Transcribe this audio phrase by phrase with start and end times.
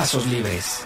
[0.00, 0.80] Pasos Libres.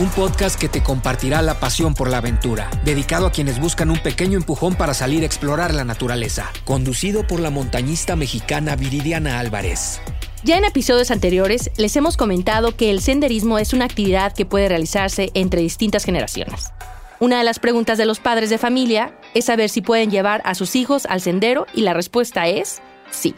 [0.00, 4.00] Un podcast que te compartirá la pasión por la aventura, dedicado a quienes buscan un
[4.00, 10.00] pequeño empujón para salir a explorar la naturaleza, conducido por la montañista mexicana Viridiana Álvarez.
[10.42, 14.68] Ya en episodios anteriores les hemos comentado que el senderismo es una actividad que puede
[14.68, 16.72] realizarse entre distintas generaciones.
[17.20, 20.56] Una de las preguntas de los padres de familia es saber si pueden llevar a
[20.56, 22.82] sus hijos al sendero y la respuesta es
[23.12, 23.36] sí.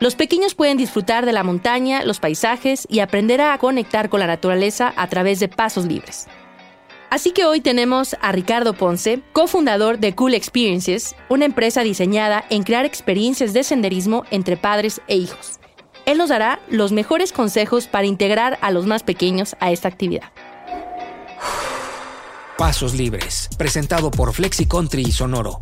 [0.00, 4.26] Los pequeños pueden disfrutar de la montaña, los paisajes y aprender a conectar con la
[4.26, 6.26] naturaleza a través de pasos libres.
[7.10, 12.62] Así que hoy tenemos a Ricardo Ponce, cofundador de Cool Experiences, una empresa diseñada en
[12.62, 15.60] crear experiencias de senderismo entre padres e hijos.
[16.06, 20.32] Él nos dará los mejores consejos para integrar a los más pequeños a esta actividad.
[22.56, 25.60] Pasos Libres, presentado por Flexi Country y Sonoro.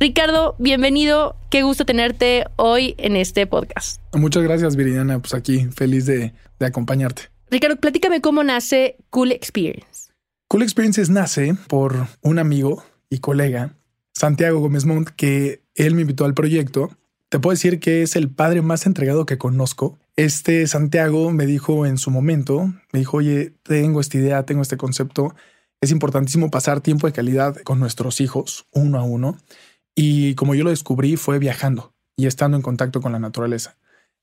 [0.00, 1.36] Ricardo, bienvenido.
[1.50, 4.00] Qué gusto tenerte hoy en este podcast.
[4.12, 5.18] Muchas gracias, Viridiana.
[5.20, 7.22] Pues aquí, feliz de, de acompañarte.
[7.50, 10.12] Ricardo, platícame cómo nace Cool Experience.
[10.48, 13.76] Cool Experiences nace por un amigo y colega,
[14.12, 16.90] Santiago Gómez Montt, que él me invitó al proyecto.
[17.28, 19.98] Te puedo decir que es el padre más entregado que conozco.
[20.16, 24.76] Este Santiago me dijo en su momento, me dijo, oye, tengo esta idea, tengo este
[24.76, 25.34] concepto.
[25.80, 29.36] Es importantísimo pasar tiempo de calidad con nuestros hijos, uno a uno.
[29.94, 33.76] Y como yo lo descubrí, fue viajando y estando en contacto con la naturaleza.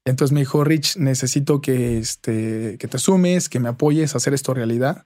[0.05, 4.33] Entonces me dijo, Rich, necesito que, este, que te sumes, que me apoyes a hacer
[4.33, 5.05] esto realidad.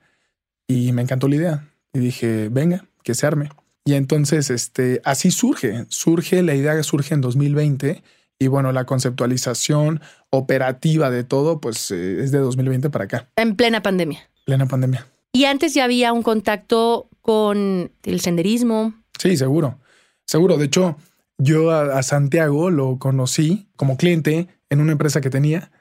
[0.68, 1.70] Y me encantó la idea.
[1.94, 3.50] Y dije, venga, que se arme.
[3.86, 8.02] Y entonces, este, así surge, surge, la idea surge en 2020
[8.40, 13.30] y bueno, la conceptualización operativa de todo, pues eh, es de 2020 para acá.
[13.36, 14.30] En plena pandemia.
[14.46, 15.08] Plena pandemia.
[15.32, 18.94] ¿Y antes ya había un contacto con el senderismo?
[19.20, 19.80] Sí, seguro.
[20.26, 20.58] Seguro.
[20.58, 20.98] De hecho,
[21.38, 25.72] yo a, a Santiago lo conocí como cliente en una empresa que tenía.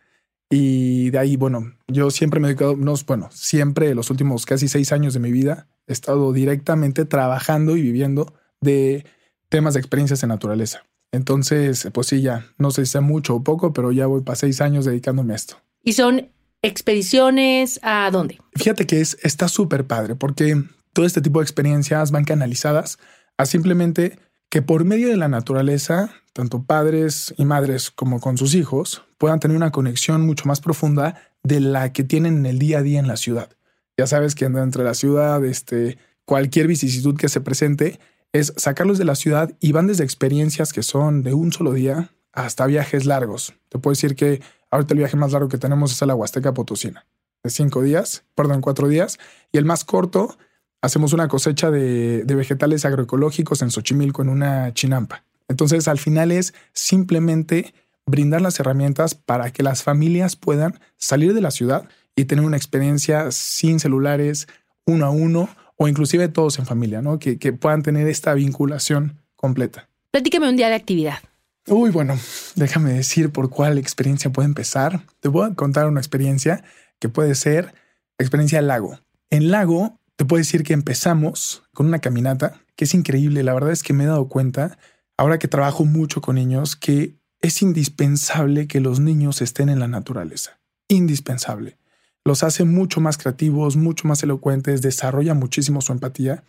[0.50, 4.68] Y de ahí, bueno, yo siempre me he dedicado, no, bueno, siempre los últimos casi
[4.68, 9.04] seis años de mi vida he estado directamente trabajando y viviendo de
[9.48, 10.84] temas de experiencias en naturaleza.
[11.12, 14.36] Entonces, pues sí, ya, no sé si sea mucho o poco, pero ya voy para
[14.36, 15.56] seis años dedicándome a esto.
[15.82, 16.28] ¿Y son
[16.62, 18.38] expediciones a dónde?
[18.54, 20.62] Fíjate que es, está súper padre porque
[20.92, 22.98] todo este tipo de experiencias van canalizadas
[23.36, 24.18] a simplemente
[24.48, 29.40] que por medio de la naturaleza, tanto padres y madres como con sus hijos puedan
[29.40, 33.00] tener una conexión mucho más profunda de la que tienen en el día a día
[33.00, 33.50] en la ciudad.
[33.96, 38.00] Ya sabes que dentro de la ciudad, este, cualquier vicisitud que se presente
[38.32, 42.10] es sacarlos de la ciudad y van desde experiencias que son de un solo día
[42.32, 43.54] hasta viajes largos.
[43.68, 46.52] Te puedo decir que ahorita el viaje más largo que tenemos es a la Huasteca
[46.52, 47.06] Potosina,
[47.44, 49.18] de cinco días, perdón, cuatro días,
[49.52, 50.36] y el más corto,
[50.84, 55.24] hacemos una cosecha de, de vegetales agroecológicos en Xochimilco, en una chinampa.
[55.48, 57.74] Entonces, al final es simplemente
[58.06, 62.58] brindar las herramientas para que las familias puedan salir de la ciudad y tener una
[62.58, 64.46] experiencia sin celulares,
[64.84, 67.18] uno a uno, o inclusive todos en familia, ¿no?
[67.18, 69.88] Que, que puedan tener esta vinculación completa.
[70.10, 71.18] Platícame un día de actividad.
[71.66, 72.18] Uy, bueno,
[72.56, 75.00] déjame decir por cuál experiencia puede empezar.
[75.20, 76.62] Te voy a contar una experiencia
[76.98, 77.74] que puede ser
[78.18, 79.00] experiencia lago.
[79.30, 83.42] En lago, te puedo decir que empezamos con una caminata que es increíble.
[83.42, 84.78] La verdad es que me he dado cuenta,
[85.16, 89.88] ahora que trabajo mucho con niños, que es indispensable que los niños estén en la
[89.88, 90.60] naturaleza.
[90.88, 91.78] Indispensable
[92.24, 96.42] los hace mucho más creativos, mucho más elocuentes, desarrolla muchísimo su empatía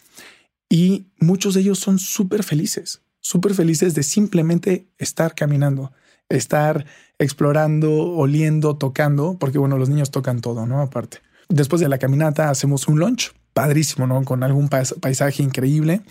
[0.69, 5.91] y muchos de ellos son súper felices, súper felices de simplemente estar caminando,
[6.29, 6.85] estar
[7.19, 10.81] explorando, oliendo, tocando, porque bueno, los niños tocan todo, ¿no?
[10.81, 11.19] Aparte.
[11.49, 14.23] Después de la caminata hacemos un lunch, padrísimo, ¿no?
[14.25, 16.01] Con algún paisaje increíble.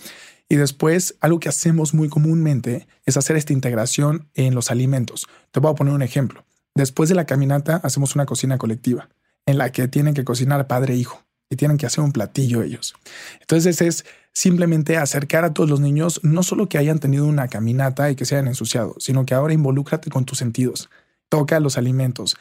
[0.49, 5.27] Y después, algo que hacemos muy comúnmente es hacer esta integración en los alimentos.
[5.51, 6.43] Te voy a poner un ejemplo.
[6.73, 9.09] Después de la caminata hacemos una cocina colectiva
[9.45, 12.63] en la que tienen que cocinar padre e hijo y tienen que hacer un platillo
[12.63, 12.95] ellos.
[13.39, 18.09] Entonces es simplemente acercar a todos los niños, no solo que hayan tenido una caminata
[18.09, 20.89] y que se hayan ensuciado, sino que ahora involúcrate con tus sentidos,
[21.29, 22.35] toca los alimentos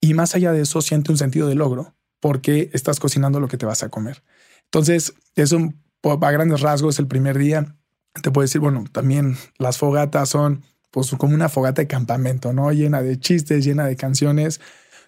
[0.00, 3.56] y más allá de eso siente un sentido de logro porque estás cocinando lo que
[3.56, 4.22] te vas a comer.
[4.70, 5.72] Entonces, eso
[6.16, 7.74] a grandes rasgos el primer día.
[8.22, 12.72] Te puedo decir, bueno, también las fogatas son pues como una fogata de campamento, ¿no?
[12.72, 14.60] Llena de chistes, llena de canciones.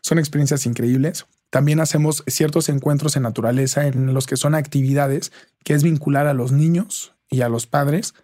[0.03, 1.27] Son experiencias increíbles.
[1.49, 5.33] También hacemos ciertos encuentros en naturaleza en los que son actividades
[5.65, 8.15] que es vincular a los niños y a los padres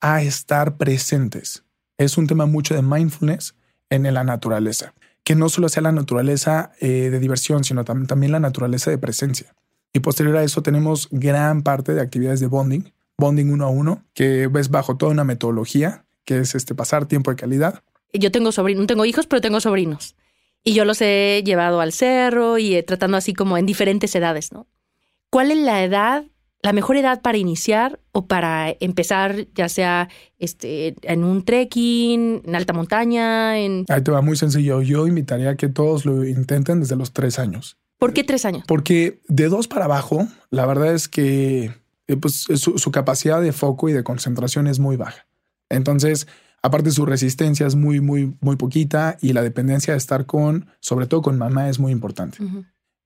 [0.00, 1.64] a estar presentes.
[1.96, 3.54] Es un tema mucho de mindfulness
[3.88, 4.92] en la naturaleza,
[5.22, 9.54] que no solo sea la naturaleza eh, de diversión, sino también la naturaleza de presencia.
[9.94, 14.04] Y posterior a eso tenemos gran parte de actividades de bonding, bonding uno a uno,
[14.12, 17.84] que ves bajo toda una metodología, que es este pasar tiempo de calidad.
[18.12, 20.16] Yo tengo sobrinos, no tengo hijos, pero tengo sobrinos.
[20.64, 24.66] Y yo los he llevado al cerro y tratando así como en diferentes edades, ¿no?
[25.30, 26.24] ¿Cuál es la edad,
[26.60, 30.08] la mejor edad para iniciar o para empezar, ya sea
[30.38, 33.60] este, en un trekking, en alta montaña?
[33.60, 33.84] En...
[33.88, 34.82] Ahí te va muy sencillo.
[34.82, 37.78] Yo invitaría a que todos lo intenten desde los tres años.
[38.04, 38.64] ¿Por qué tres años?
[38.66, 41.72] Porque de dos para abajo, la verdad es que
[42.06, 45.26] eh, pues, su, su capacidad de foco y de concentración es muy baja.
[45.68, 46.26] Entonces,
[46.64, 51.06] Aparte su resistencia es muy, muy, muy poquita y la dependencia de estar con, sobre
[51.06, 52.38] todo con mamá, es muy importante.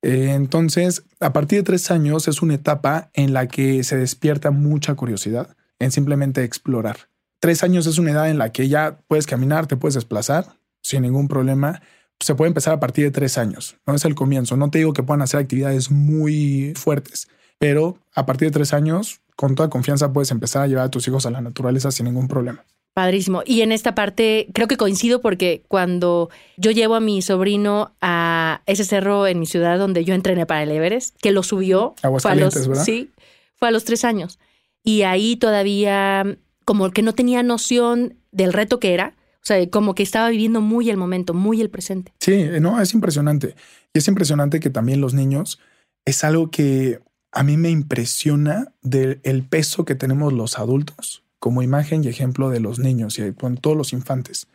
[0.01, 4.53] Eh, entonces, a partir de tres años es una etapa en la que se despierta
[4.53, 7.11] mucha curiosidad en simplemente explorar.
[7.41, 10.47] Tres años es una edad en la que ya puedes caminar, te puedes desplazar
[10.81, 11.83] sin ningún problema.
[12.21, 14.57] Se puede empezar a partir de tres años, no es el comienzo.
[14.57, 17.29] No te digo que puedan hacer actividades muy fuertes,
[17.59, 21.07] pero a partir de tres años, con toda confianza, puedes empezar a llevar a tus
[21.07, 22.65] hijos a la naturaleza sin ningún problema.
[22.99, 23.43] Padrísimo.
[23.47, 28.63] Y en esta parte creo que coincido porque cuando yo llevo a mi sobrino a
[28.67, 31.95] ese cerro en mi ciudad donde yo entrené para el Everest, que lo subió.
[32.19, 32.83] fue a los, ¿verdad?
[32.83, 33.13] Sí,
[33.55, 34.41] fue a los tres años.
[34.83, 39.15] Y ahí todavía como que no tenía noción del reto que era.
[39.43, 42.13] O sea, como que estaba viviendo muy el momento, muy el presente.
[42.21, 43.55] Sí, no, es impresionante.
[43.95, 45.59] Y es impresionante que también los niños
[46.05, 47.01] es algo que
[47.33, 52.51] a mí me impresiona del el peso que tenemos los adultos como imagen y ejemplo
[52.51, 54.49] de los niños y con todos los infantes.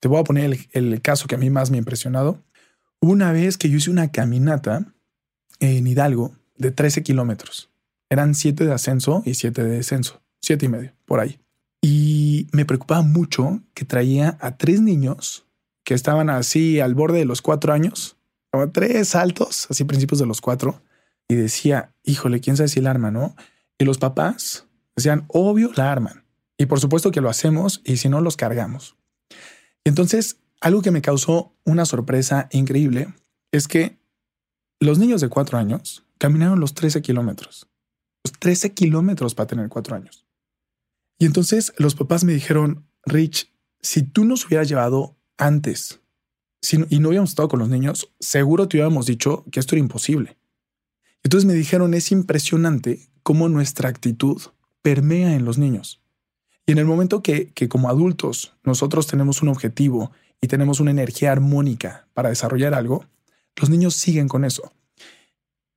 [0.00, 2.42] Te voy a poner el, caso que a mí más me ha impresionado.
[3.00, 4.84] una vez que yo hice una caminata
[5.60, 7.70] en Hidalgo de 13 kilómetros.
[8.10, 11.38] Eran 7 de ascenso y 7 de descenso, 7 y medio, por ahí.
[11.82, 15.46] Y me preocupaba mucho que traía a tres niños
[15.84, 18.16] que estaban así al borde de los cuatro años,
[18.50, 20.82] como tres saltos, así principios de los cuatro,
[21.28, 23.36] y decía, híjole, quién sabe si el arma, ¿no?
[23.78, 26.24] Y los papás Decían, obvio, la arman.
[26.56, 28.96] Y por supuesto que lo hacemos y si no, los cargamos.
[29.84, 33.14] Entonces, algo que me causó una sorpresa increíble
[33.52, 33.96] es que
[34.80, 37.68] los niños de cuatro años caminaron los 13 kilómetros.
[38.24, 40.26] Los 13 kilómetros para tener cuatro años.
[41.18, 46.00] Y entonces los papás me dijeron, Rich, si tú nos hubieras llevado antes
[46.70, 50.36] y no hubiéramos estado con los niños, seguro te hubiéramos dicho que esto era imposible.
[51.22, 54.40] Entonces me dijeron, es impresionante cómo nuestra actitud
[54.82, 56.00] permea en los niños.
[56.66, 60.90] Y en el momento que, que como adultos nosotros tenemos un objetivo y tenemos una
[60.90, 63.04] energía armónica para desarrollar algo,
[63.56, 64.72] los niños siguen con eso.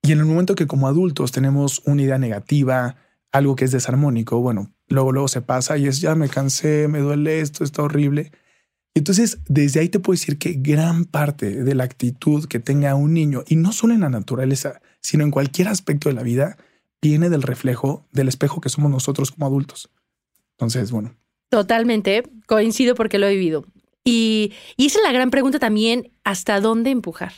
[0.03, 2.97] Y en el momento que como adultos tenemos una idea negativa,
[3.31, 6.99] algo que es desarmónico, bueno, luego luego se pasa y es ya me cansé, me
[6.99, 8.31] duele esto, está horrible.
[8.93, 13.13] Entonces, desde ahí te puedo decir que gran parte de la actitud que tenga un
[13.13, 16.57] niño, y no solo en la naturaleza, sino en cualquier aspecto de la vida,
[17.01, 19.89] viene del reflejo del espejo que somos nosotros como adultos.
[20.51, 21.15] Entonces, bueno.
[21.49, 23.65] Totalmente, coincido porque lo he vivido.
[24.03, 27.33] Y, y esa es la gran pregunta también, ¿hasta dónde empujar?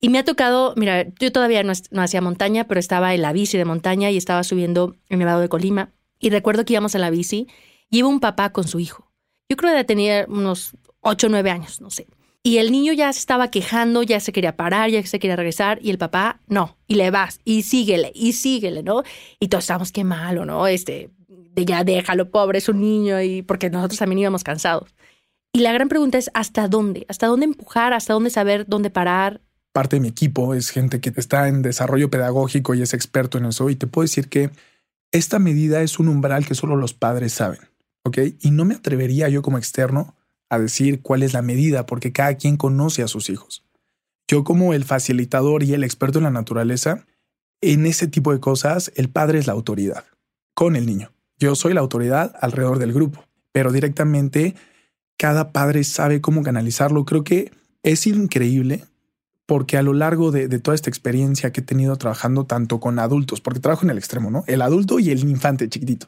[0.00, 3.32] Y me ha tocado, mira, yo todavía no, no, hacía montaña, pero estaba en la
[3.32, 5.92] bici de montaña y estaba subiendo el Nevado de Colima.
[6.20, 7.48] Y recuerdo que íbamos en la bici
[7.88, 9.10] y iba un papá con su hijo.
[9.48, 12.06] Yo creo que tenía unos 8 o 9 años, no sé.
[12.42, 15.78] Y el niño ya se estaba quejando, ya se quería parar, ya se quería regresar,
[15.82, 19.02] y el papá, no, y le vas, y síguele, y síguele, ¿no?
[19.38, 20.66] Y todos estábamos, qué malo, ¿no?
[20.66, 24.94] Este, de ya déjalo, pobre, es un niño, y porque nosotros también íbamos cansados.
[25.52, 27.04] Y la gran pregunta es, ¿hasta dónde?
[27.08, 27.92] ¿Hasta dónde empujar?
[27.92, 29.42] ¿Hasta dónde saber dónde parar?
[29.72, 33.46] Parte de mi equipo es gente que está en desarrollo pedagógico y es experto en
[33.46, 34.50] eso, y te puedo decir que
[35.12, 37.60] esta medida es un umbral que solo los padres saben,
[38.04, 38.18] ¿ok?
[38.40, 40.14] Y no me atrevería yo como externo
[40.48, 43.64] a decir cuál es la medida, porque cada quien conoce a sus hijos.
[44.28, 47.06] Yo como el facilitador y el experto en la naturaleza,
[47.60, 50.04] en ese tipo de cosas, el padre es la autoridad
[50.54, 51.12] con el niño.
[51.38, 54.54] Yo soy la autoridad alrededor del grupo, pero directamente
[55.16, 57.04] cada padre sabe cómo canalizarlo.
[57.04, 57.52] Creo que
[57.82, 58.84] es increíble
[59.50, 63.40] porque a lo largo de, toda esta experiencia que he tenido trabajando tanto con adultos,
[63.40, 64.44] porque trabajo en el extremo, ¿no?
[64.46, 66.06] El adulto y el infante chiquitito,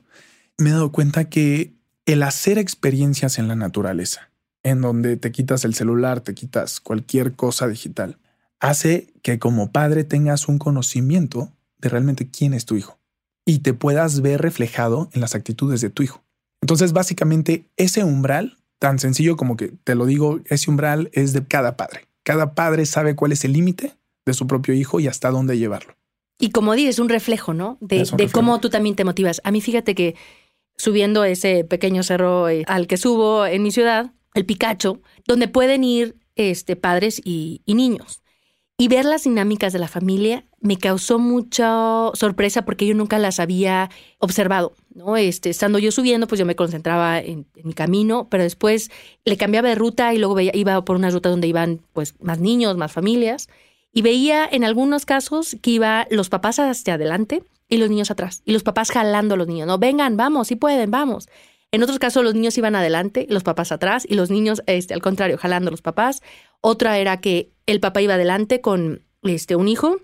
[0.58, 1.72] me he dado cuenta que
[2.06, 4.30] el hacer experiencias en la naturaleza,
[4.62, 8.16] en donde te quitas el celular, te quitas cualquier cosa digital,
[8.61, 13.00] hace que como padre tengas un conocimiento de realmente quién es tu hijo
[13.44, 16.22] y te puedas ver reflejado en las actitudes de tu hijo.
[16.61, 21.44] Entonces, básicamente, ese umbral, tan sencillo como que te lo digo, ese umbral es de
[21.44, 22.06] cada padre.
[22.22, 25.96] Cada padre sabe cuál es el límite de su propio hijo y hasta dónde llevarlo.
[26.38, 27.78] Y como dices, un reflejo, ¿no?
[27.80, 29.40] De, de cómo tú también te motivas.
[29.44, 30.16] A mí fíjate que
[30.76, 35.84] subiendo ese pequeño cerro eh, al que subo en mi ciudad, el Picacho, donde pueden
[35.84, 38.22] ir este, padres y, niños.
[38.78, 43.38] Y ver las dinámicas de la familia me causó mucha sorpresa porque yo nunca las
[43.38, 44.74] había observado.
[45.18, 48.90] Este, estando yo subiendo, pues yo me concentraba en, mi camino, pero después
[49.25, 52.40] le cambiaba de ruta y luego veía, iba por una ruta donde iban pues más
[52.40, 53.49] niños, más familias,
[53.92, 58.42] y veía en algunos casos que iba los papás hacia adelante y los niños atrás,
[58.44, 61.28] y los papás jalando a los niños, no, vengan, vamos, si pueden, vamos.
[61.70, 65.00] En otros casos los niños iban adelante, los papás atrás, y los niños, este, al
[65.00, 66.22] contrario, jalando a los papás.
[66.61, 69.96] Otra era que el papá iba adelante con este, un hijo,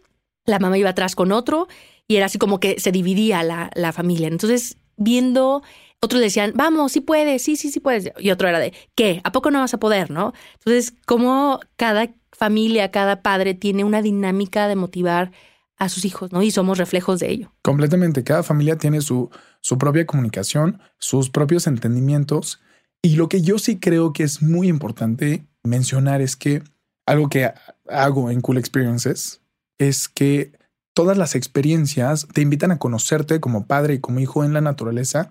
[0.47, 1.69] la mamá iba atrás con otro,
[2.09, 4.29] y era así como que se dividía la, la familia.
[4.29, 5.63] Entonces, viendo,
[6.01, 8.11] otros decían, vamos, sí puedes, sí, sí, sí puedes.
[8.19, 9.21] Y otro era de, ¿qué?
[9.25, 10.33] ¿A poco no vas a poder, no?
[10.55, 15.33] Entonces, como cada familia, cada padre tiene una dinámica de motivar
[15.77, 16.43] a sus hijos, ¿no?
[16.43, 17.53] Y somos reflejos de ello.
[17.63, 18.25] Completamente.
[18.25, 22.61] Cada familia tiene su, su propia comunicación, sus propios entendimientos.
[23.03, 26.63] Y lo que yo sí creo que es muy importante mencionar es que
[27.07, 27.53] algo que
[27.89, 29.41] hago en Cool Experiences
[29.79, 30.58] es que
[30.99, 35.31] todas las experiencias te invitan a conocerte como padre y como hijo en la naturaleza,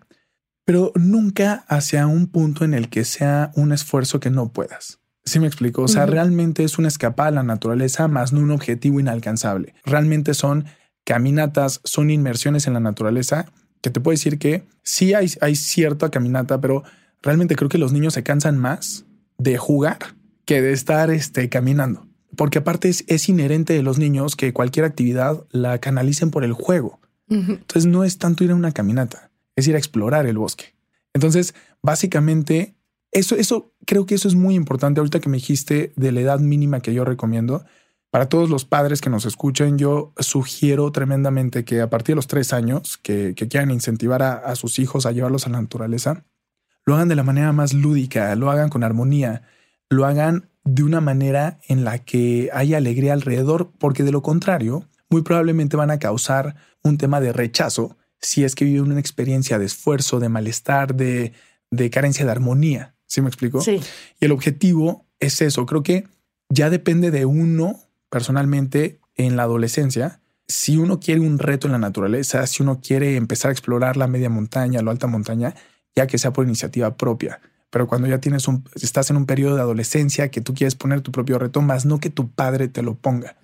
[0.64, 5.02] pero nunca hacia un punto en el que sea un esfuerzo que no puedas.
[5.26, 5.82] ¿Sí me explico?
[5.82, 9.74] O sea, realmente es una escapada a la naturaleza más no un objetivo inalcanzable.
[9.84, 10.68] Realmente son
[11.04, 16.10] caminatas, son inmersiones en la naturaleza que te puedo decir que sí hay, hay cierta
[16.10, 16.84] caminata, pero
[17.22, 19.04] realmente creo que los niños se cansan más
[19.38, 19.98] de jugar
[20.46, 25.44] que de estar este, caminando porque aparte es, inherente de los niños que cualquier actividad
[25.52, 27.00] la canalicen por el juego.
[27.30, 30.76] Entonces no es tanto ir a una caminata, es ir a explorar el bosque.
[31.14, 32.76] Entonces, básicamente,
[33.12, 35.02] eso, eso creo que eso es muy importante.
[35.02, 37.66] Ahorita que me dijiste de la edad mínima que yo recomiendo,
[38.12, 42.28] para todos los padres que nos escuchen, yo sugiero tremendamente que a partir de los
[42.28, 46.24] tres años, que, quieran incentivar a sus hijos a llevarlos a la naturaleza,
[46.88, 49.44] lo hagan de la manera más lúdica, lo hagan con armonía,
[49.90, 54.84] lo hagan de una manera en la que haya alegría alrededor, porque de lo contrario,
[55.10, 59.60] muy probablemente van a causar un tema de rechazo si es que viven una experiencia
[59.60, 61.32] de esfuerzo, de malestar, de,
[61.72, 62.96] de carencia de armonía.
[63.06, 63.62] ¿Sí me explico?
[63.62, 63.80] Sí.
[64.20, 65.66] Y el objetivo es eso.
[65.66, 66.06] Creo que
[66.50, 70.20] ya depende de uno personalmente en la adolescencia.
[70.50, 74.08] Si uno quiere un reto en la naturaleza, si uno quiere empezar a explorar la
[74.08, 75.56] media montaña, la alta montaña,
[75.96, 79.56] ya que sea por iniciativa propia pero cuando ya tienes un, estás en un periodo
[79.56, 82.82] de adolescencia que tú quieres poner tu propio reto, más no que tu padre te
[82.82, 83.38] lo ponga.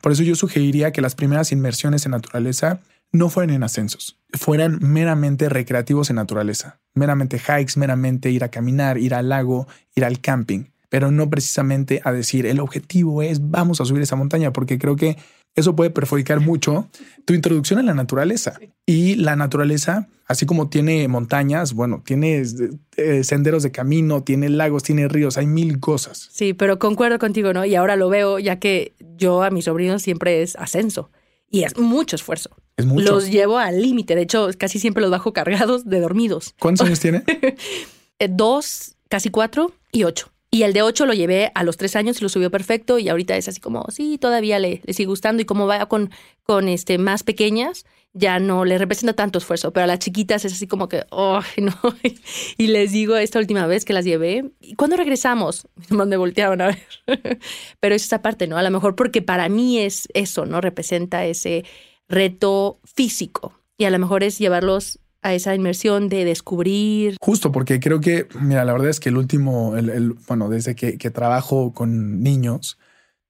[0.00, 2.80] Por eso yo sugeriría que las primeras inmersiones en naturaleza
[3.12, 8.98] no fueran en ascensos, fueran meramente recreativos en naturaleza, meramente hikes, meramente ir a caminar,
[8.98, 13.80] ir al lago, ir al camping, pero no precisamente a decir el objetivo es vamos
[13.80, 15.18] a subir esa montaña, porque creo que
[15.54, 16.88] eso puede perjudicar mucho
[17.24, 18.58] tu introducción a la naturaleza.
[18.86, 22.42] Y la naturaleza, así como tiene montañas, bueno, tiene
[22.96, 26.28] eh, senderos de camino, tiene lagos, tiene ríos, hay mil cosas.
[26.32, 27.64] Sí, pero concuerdo contigo, ¿no?
[27.64, 31.10] Y ahora lo veo, ya que yo a mis sobrinos siempre es ascenso.
[31.50, 32.50] Y es mucho esfuerzo.
[32.78, 33.12] Es mucho.
[33.12, 34.14] Los llevo al límite.
[34.14, 36.54] De hecho, casi siempre los bajo cargados de dormidos.
[36.58, 37.22] ¿Cuántos años tiene?
[38.18, 40.30] Eh, dos, casi cuatro y ocho.
[40.54, 43.08] Y el de 8 lo llevé a los 3 años y lo subió perfecto y
[43.08, 46.10] ahorita es así como, sí, todavía le, sigue gustando y como va con,
[46.42, 50.52] con este, más pequeñas, ya no le representa tanto esfuerzo, pero a las chiquitas es
[50.52, 51.72] así como que, oh, no.
[52.58, 55.66] Y les digo esta última vez que las llevé, ¿y cuándo regresamos?
[55.88, 56.86] Me voltearon a ver.
[57.80, 58.58] Pero es esa parte, ¿no?
[58.58, 60.60] A lo mejor porque para mí es eso, ¿no?
[60.60, 61.64] Representa ese
[62.08, 67.16] reto físico y a lo mejor es llevarlos a esa inmersión de descubrir.
[67.20, 70.98] Justo porque creo que, mira, la verdad es que el último, el, bueno, desde que,
[70.98, 72.78] que trabajo con niños,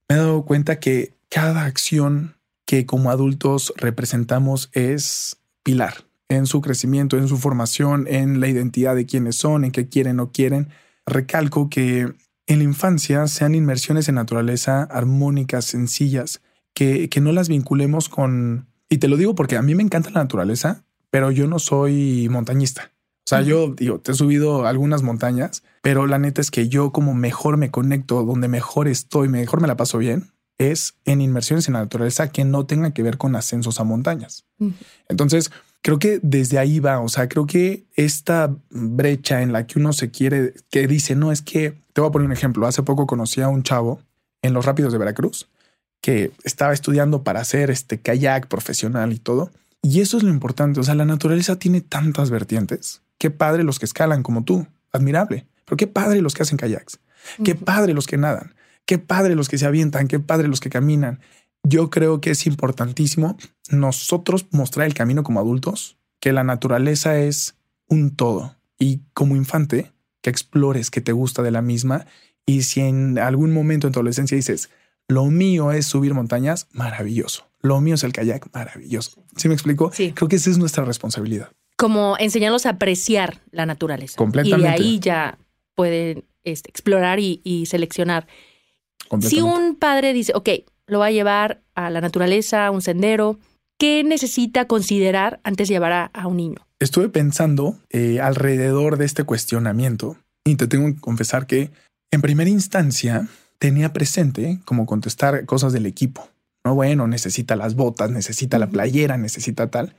[0.09, 2.35] me he dado cuenta que cada acción
[2.65, 8.95] que como adultos representamos es pilar en su crecimiento, en su formación, en la identidad
[8.95, 10.69] de quiénes son, en qué quieren o quieren.
[11.05, 12.13] Recalco que
[12.47, 16.41] en la infancia sean inmersiones en naturaleza armónicas, sencillas,
[16.73, 18.67] que, que no las vinculemos con...
[18.89, 22.27] Y te lo digo porque a mí me encanta la naturaleza, pero yo no soy
[22.27, 22.91] montañista.
[23.19, 26.91] O sea, yo digo, te he subido algunas montañas, pero la neta es que yo
[26.91, 31.67] como mejor me conecto, donde mejor estoy, mejor me la paso bien, es en inmersiones
[31.67, 34.47] en la naturaleza que no tengan que ver con ascensos a montañas.
[35.07, 35.51] Entonces,
[35.83, 39.93] creo que desde ahí va, o sea, creo que esta brecha en la que uno
[39.93, 43.05] se quiere, que dice, no, es que, te voy a poner un ejemplo, hace poco
[43.05, 44.01] conocí a un chavo
[44.41, 45.47] en los rápidos de Veracruz
[46.01, 49.51] que estaba estudiando para hacer este kayak profesional y todo.
[49.85, 50.79] Y eso es lo importante.
[50.79, 53.03] O sea, la naturaleza tiene tantas vertientes.
[53.17, 54.65] Qué padre los que escalan como tú.
[54.93, 55.45] Admirable.
[55.65, 56.99] Pero qué padre los que hacen kayaks.
[57.43, 58.55] Qué padre los que nadan.
[58.85, 60.07] Qué padre los que se avientan.
[60.07, 61.19] Qué padre los que caminan.
[61.63, 63.37] Yo creo que es importantísimo
[63.69, 67.55] nosotros mostrar el camino como adultos, que la naturaleza es
[67.87, 68.55] un todo.
[68.79, 72.05] Y como infante, que explores que te gusta de la misma.
[72.45, 74.69] Y si en algún momento en tu adolescencia dices,
[75.09, 79.23] lo mío es subir montañas, maravilloso lo mío es el kayak, maravilloso.
[79.37, 79.91] ¿Sí me explico?
[79.93, 80.11] Sí.
[80.11, 81.49] Creo que esa es nuestra responsabilidad.
[81.77, 84.17] Como enseñarlos a apreciar la naturaleza.
[84.17, 84.67] Completamente.
[84.67, 85.37] Y de ahí ya
[85.73, 88.27] pueden este, explorar y, seleccionar.
[89.21, 90.49] Si un padre dice, ok,
[90.87, 93.39] lo va a llevar a la naturaleza, a un sendero,
[93.79, 96.57] ¿qué necesita considerar antes de llevar a, un niño?
[96.79, 101.71] Estuve pensando eh, alrededor de este cuestionamiento y te tengo que confesar que
[102.11, 103.27] en primera instancia
[103.57, 106.27] tenía presente como contestar cosas del equipo.
[106.63, 109.95] No, bueno, necesita las botas, necesita la playera, necesita tal.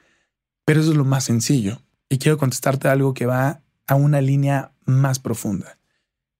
[0.64, 1.82] Pero eso es lo más sencillo.
[2.08, 5.78] Y quiero contestarte algo que va a una línea más profunda.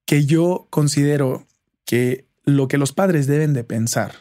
[0.06, 1.46] Que yo considero
[1.84, 4.14] que lo que los padres deben de pensar,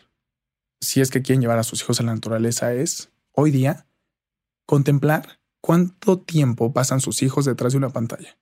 [0.82, 3.86] si es que quieren llevar a sus hijos a la naturaleza, es hoy día
[4.66, 8.38] contemplar cuánto tiempo pasan sus hijos detrás de una pantalla.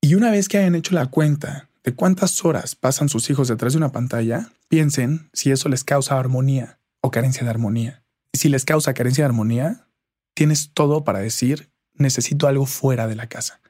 [0.00, 3.72] Y una vez que hayan hecho la cuenta de cuántas horas pasan sus hijos detrás
[3.72, 8.02] de una pantalla, piensen si eso les causa armonía o carencia de armonía.
[8.32, 9.86] Y si les causa carencia de armonía,
[10.32, 13.60] tienes todo para decir, necesito algo fuera de la casa.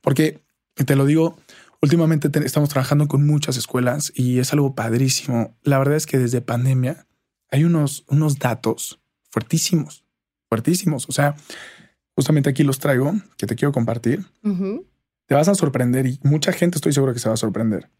[0.00, 1.36] Porque, te lo digo,
[1.82, 5.56] últimamente estamos trabajando con muchas escuelas y es algo padrísimo.
[5.64, 7.08] La verdad es que desde pandemia
[7.50, 10.04] hay unos, unos datos fuertísimos,
[10.48, 11.08] fuertísimos.
[11.08, 11.34] O sea,
[12.14, 14.24] justamente aquí los traigo, que te quiero compartir.
[15.26, 17.90] Te vas a sorprender y mucha gente estoy seguro que se va a sorprender.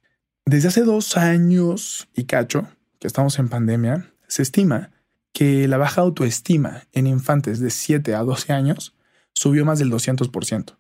[0.47, 2.69] Desde hace dos años y cacho
[3.01, 4.91] que estamos en pandemia, se estima
[5.33, 8.93] que la baja autoestima en infantes de 7 a 12 años
[9.33, 10.77] subió más del 200%.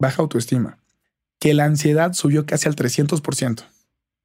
[0.00, 0.78] Baja autoestima.
[1.38, 3.62] Que la ansiedad subió casi al 300%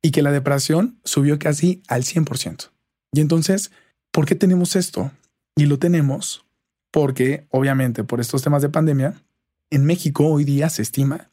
[0.01, 2.71] y que la depresión subió casi al 100%.
[3.11, 3.69] Y entonces,
[4.09, 5.11] ¿por qué tenemos esto?
[5.55, 6.43] Y lo tenemos
[6.89, 9.21] porque, obviamente, por estos temas de pandemia,
[9.69, 11.29] en México hoy día se estima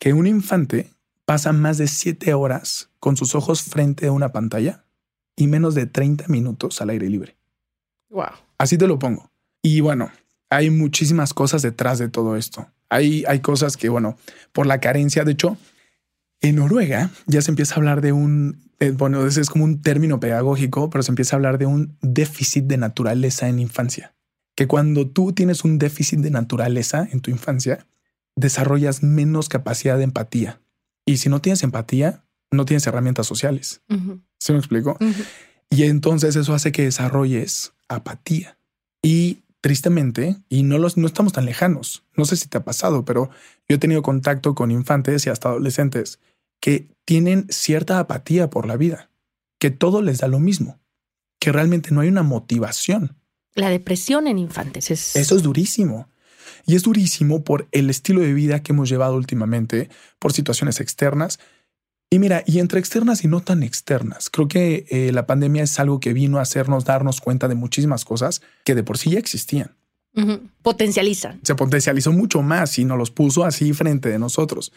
[0.00, 0.90] que un infante
[1.24, 4.86] pasa más de 7 horas con sus ojos frente a una pantalla
[5.38, 7.36] y menos de 30 minutos al aire libre.
[8.10, 8.26] Wow.
[8.58, 9.30] Así te lo pongo.
[9.62, 10.10] Y bueno,
[10.50, 12.68] hay muchísimas cosas detrás de todo esto.
[12.90, 14.16] Hay, hay cosas que, bueno,
[14.52, 15.56] por la carencia, de hecho,
[16.40, 19.80] en Noruega ya se empieza a hablar de un, eh, bueno, ese es como un
[19.80, 24.14] término pedagógico, pero se empieza a hablar de un déficit de naturaleza en infancia.
[24.56, 27.86] Que cuando tú tienes un déficit de naturaleza en tu infancia,
[28.34, 30.60] desarrollas menos capacidad de empatía.
[31.06, 33.82] Y si no tienes empatía, no tienes herramientas sociales.
[34.38, 34.96] ¿Se me explico?
[35.70, 38.58] Y entonces eso hace que desarrolles apatía.
[39.02, 43.04] Y tristemente, y no, los, no estamos tan lejanos, no sé si te ha pasado,
[43.04, 43.30] pero
[43.68, 46.20] yo he tenido contacto con infantes y hasta adolescentes
[46.60, 49.10] que tienen cierta apatía por la vida,
[49.58, 50.78] que todo les da lo mismo,
[51.40, 53.16] que realmente no hay una motivación.
[53.54, 55.16] La depresión en infantes es...
[55.16, 56.08] Eso es durísimo.
[56.66, 61.38] Y es durísimo por el estilo de vida que hemos llevado últimamente, por situaciones externas
[62.10, 65.78] y mira, y entre externas y no tan externas, creo que eh, la pandemia es
[65.78, 69.18] algo que vino a hacernos darnos cuenta de muchísimas cosas que de por sí ya
[69.18, 69.74] existían.
[70.62, 71.38] Potencializan.
[71.44, 74.72] Se potencializó mucho más y nos los puso así frente de nosotros.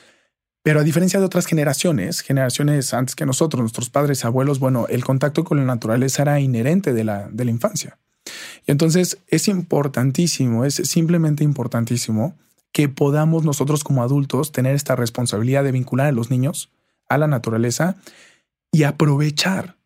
[0.62, 5.04] Pero a diferencia de otras generaciones, generaciones antes que nosotros, nuestros padres, abuelos, bueno, el
[5.04, 7.98] contacto con la naturaleza era inherente de la, de la infancia.
[8.67, 12.38] Y entonces es importantísimo, es simplemente importantísimo
[12.72, 16.70] que podamos nosotros como adultos tener esta responsabilidad de vincular a los niños
[17.12, 17.97] a la naturaleza
[18.71, 19.78] y aprovechar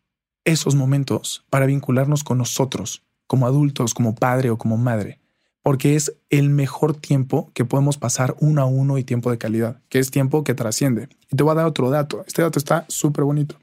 [0.44, 5.18] esos momentos para vincularnos con nosotros, como adultos, como padre o como madre,
[5.60, 9.82] porque es el mejor tiempo que podemos pasar uno a uno y tiempo de calidad,
[9.88, 11.08] que es tiempo que trasciende.
[11.28, 13.58] Y te voy a dar otro dato, este dato está súper bonito.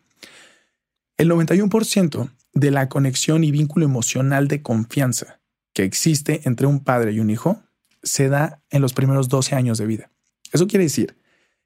[1.17, 5.39] El 91% de la conexión y vínculo emocional de confianza
[5.73, 7.61] que existe entre un padre y un hijo
[8.03, 10.11] se da en los primeros 12 años de vida.
[10.51, 11.15] Eso quiere decir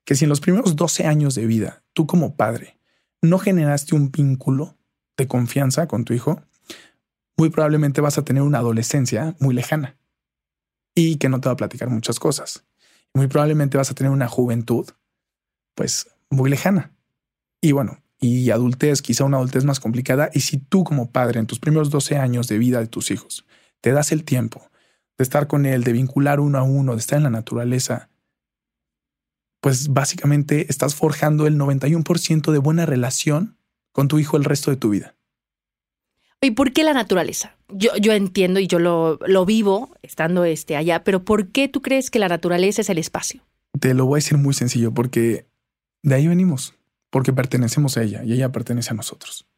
[0.08, 2.80] que si en los primeros 12 años de vida tú como padre
[3.22, 4.78] no generaste un vínculo
[5.18, 6.42] de confianza con tu hijo,
[7.38, 9.98] muy probablemente vas a tener una adolescencia muy lejana
[10.96, 12.64] y que no te va a platicar muchas cosas.
[13.14, 14.88] Muy probablemente vas a tener una juventud
[15.76, 16.94] pues muy lejana.
[17.60, 20.30] Y bueno, y adultez, quizá una adultez más complicada.
[20.34, 23.46] Y si tú como padre en tus primeros 12 años de vida de tus hijos
[23.82, 24.70] te das el tiempo
[25.18, 28.10] de estar con él, de vincular uno a uno, de estar en la naturaleza,
[29.68, 33.58] pues básicamente estás forjando el 91% de buena relación
[33.92, 35.18] con tu hijo el resto de tu vida.
[36.40, 37.58] ¿Y por qué la naturaleza?
[37.68, 41.82] Yo, yo entiendo y yo lo, lo, vivo estando este allá, pero ¿por qué tú
[41.82, 43.42] crees que la naturaleza es el espacio?
[43.78, 45.50] Te lo voy a decir muy sencillo, porque
[46.02, 46.76] de ahí venimos,
[47.10, 49.50] porque pertenecemos a ella y ella pertenece a nosotros.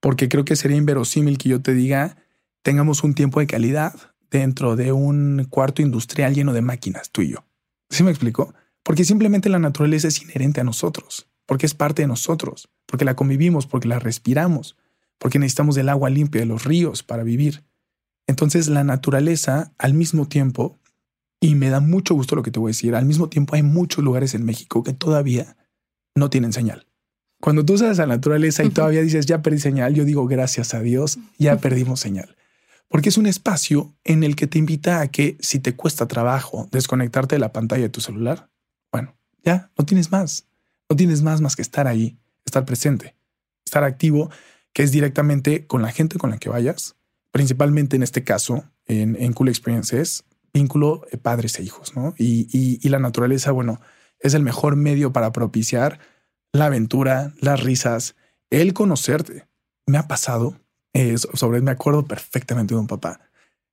[0.00, 2.16] Porque creo que sería inverosímil que yo te diga,
[2.62, 7.32] tengamos un tiempo de calidad dentro de un cuarto industrial lleno de máquinas, tú y
[7.32, 7.44] yo.
[7.90, 8.54] ¿Sí me explico?
[8.82, 13.14] Porque simplemente la naturaleza es inherente a nosotros, porque es parte de nosotros, porque la
[13.14, 14.76] convivimos, porque la respiramos,
[15.18, 17.64] porque necesitamos del agua limpia de los ríos para vivir.
[18.26, 20.78] Entonces la naturaleza al mismo tiempo
[21.44, 22.94] Y me da mucho gusto lo que te voy a decir.
[22.94, 25.56] Al mismo tiempo hay muchos lugares en México que todavía
[26.14, 26.86] no tienen señal.
[27.40, 30.72] Cuando tú sales a la naturaleza y todavía dices, ya perdí señal, yo digo, gracias
[30.72, 32.36] a Dios, ya perdimos señal.
[32.86, 36.68] Porque es un espacio en el que te invita a que si te cuesta trabajo
[36.70, 38.51] desconectarte de la pantalla de tu celular,
[38.92, 40.46] bueno, ya no tienes más.
[40.88, 43.16] No tienes más más que estar ahí, estar presente,
[43.64, 44.30] estar activo,
[44.74, 46.96] que es directamente con la gente con la que vayas,
[47.30, 52.14] principalmente en este caso, en, en Cool Experiences, vínculo padres e hijos, ¿no?
[52.18, 53.80] Y, y, la naturaleza, bueno,
[54.20, 55.98] es el mejor medio para propiciar
[56.52, 58.14] la aventura, las risas,
[58.50, 59.46] el conocerte.
[59.86, 60.60] Me ha pasado,
[60.92, 63.20] eh, sobre, me acuerdo perfectamente de un papá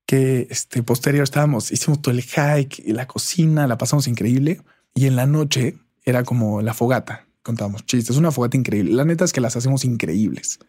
[0.05, 4.62] que este posterior estábamos, hicimos todo el hike y la cocina, la pasamos increíble
[4.93, 8.93] y en la noche era como la fogata, contábamos chistes, una fogata increíble.
[8.93, 10.60] La neta es que las hacemos increíbles.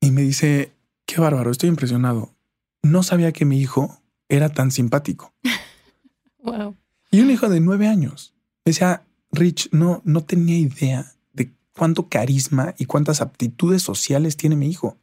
[0.00, 0.72] Y me dice,
[1.06, 2.34] qué bárbaro, estoy impresionado.
[2.82, 5.34] No sabía que mi hijo era tan simpático.
[6.42, 6.76] wow.
[7.10, 8.34] Y un hijo de nueve años.
[8.64, 14.68] Decía, Rich, no, no tenía idea de cuánto carisma y cuántas aptitudes sociales tiene mi
[14.68, 14.98] hijo.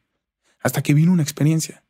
[0.59, 1.83] Hasta que vino una experiencia.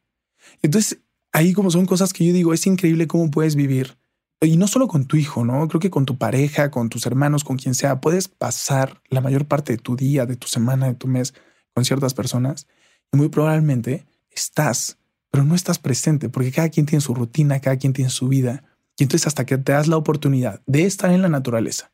[0.62, 0.99] Entonces,
[1.32, 3.97] ahí como son cosas que yo digo, es increíble cómo puedes vivir.
[4.43, 5.67] Y no solo con tu hijo, ¿no?
[5.67, 9.45] Creo que con tu pareja, con tus hermanos, con quien sea, puedes pasar la mayor
[9.45, 11.34] parte de tu día, de tu semana, de tu mes
[11.73, 12.67] con ciertas personas
[13.12, 14.97] y muy probablemente estás
[15.34, 18.63] pero no estás presente porque cada quien tiene su rutina, cada quien tiene su vida.
[18.99, 21.91] Y entonces hasta que te das la oportunidad de estar en la naturaleza,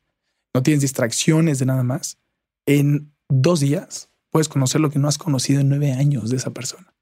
[0.52, 2.18] no tienes distracciones de nada más,
[2.66, 6.50] en dos días puedes conocer lo que no has conocido en nueve años de esa
[6.50, 6.92] persona.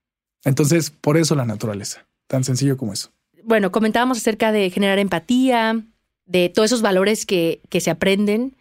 [0.44, 3.10] Entonces, por eso la naturaleza, tan sencillo como eso.
[3.48, 5.82] Bueno, comentábamos acerca de generar empatía,
[6.26, 8.54] de todos esos valores que, que se aprenden.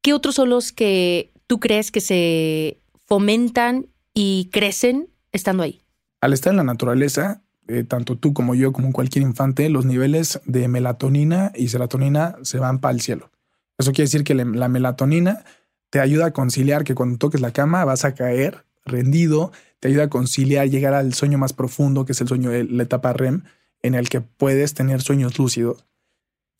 [0.00, 5.82] ¿Qué otros son los que tú crees que se fomentan y crecen estando ahí?
[6.22, 10.40] Al estar en la naturaleza, eh, tanto tú como yo, como cualquier infante, los niveles
[10.46, 13.30] de melatonina y serotonina se van para el cielo.
[13.76, 15.44] Eso quiere decir que la melatonina
[15.90, 20.04] te ayuda a conciliar que cuando toques la cama vas a caer rendido, te ayuda
[20.04, 23.42] a conciliar, llegar al sueño más profundo, que es el sueño de la etapa REM,
[23.82, 25.84] en el que puedes tener sueños lúcidos.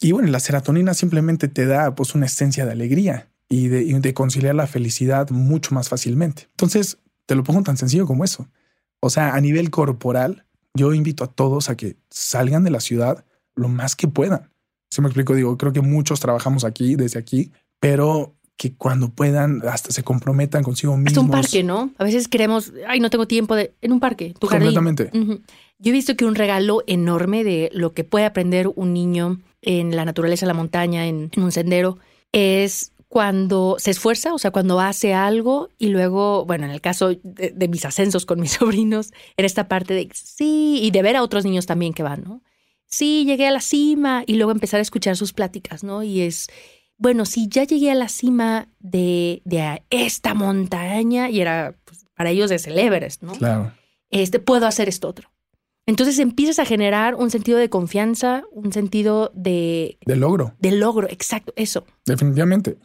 [0.00, 3.92] Y bueno, la serotonina simplemente te da pues una esencia de alegría y de, y
[3.92, 6.48] de conciliar la felicidad mucho más fácilmente.
[6.52, 8.48] Entonces, te lo pongo tan sencillo como eso.
[9.00, 13.24] O sea, a nivel corporal, yo invito a todos a que salgan de la ciudad
[13.54, 14.50] lo más que puedan.
[14.90, 19.62] Si me explico, digo, creo que muchos trabajamos aquí, desde aquí, pero que cuando puedan
[19.66, 21.12] hasta se comprometan consigo mismos.
[21.12, 21.92] Hasta un parque, ¿no?
[21.96, 25.10] A veces queremos, ay, no tengo tiempo de, en un parque, tu Completamente.
[25.12, 29.96] Yo he visto que un regalo enorme de lo que puede aprender un niño en
[29.96, 31.96] la naturaleza, la montaña, en un sendero,
[32.32, 37.14] es cuando se esfuerza, o sea, cuando hace algo y luego, bueno, en el caso
[37.22, 41.22] de, mis ascensos con mis sobrinos, era esta parte de sí, y de ver a
[41.22, 42.42] otros niños también que van, ¿no?
[42.84, 46.02] Sí, llegué a la cima y luego empezar a escuchar sus pláticas, ¿no?
[46.02, 46.48] Y es,
[47.00, 52.28] bueno, si ya llegué a la cima de, de esta montaña y era pues, para
[52.28, 53.32] ellos es el Everest, ¿no?
[53.32, 53.72] Claro.
[54.10, 55.30] Este, puedo hacer esto otro.
[55.86, 59.98] Entonces empiezas a generar un sentido de confianza, un sentido de...
[60.04, 60.52] De logro.
[60.58, 61.86] De logro, exacto, eso.
[62.04, 62.76] Definitivamente.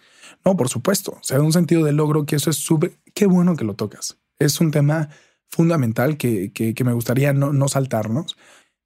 [0.45, 1.17] No, por supuesto.
[1.19, 2.93] O sea, un sentido de logro que eso es súper...
[3.13, 4.17] Qué bueno que lo tocas.
[4.39, 5.09] Es un tema
[5.49, 8.37] fundamental que, que, me gustaría no, no, saltarnos.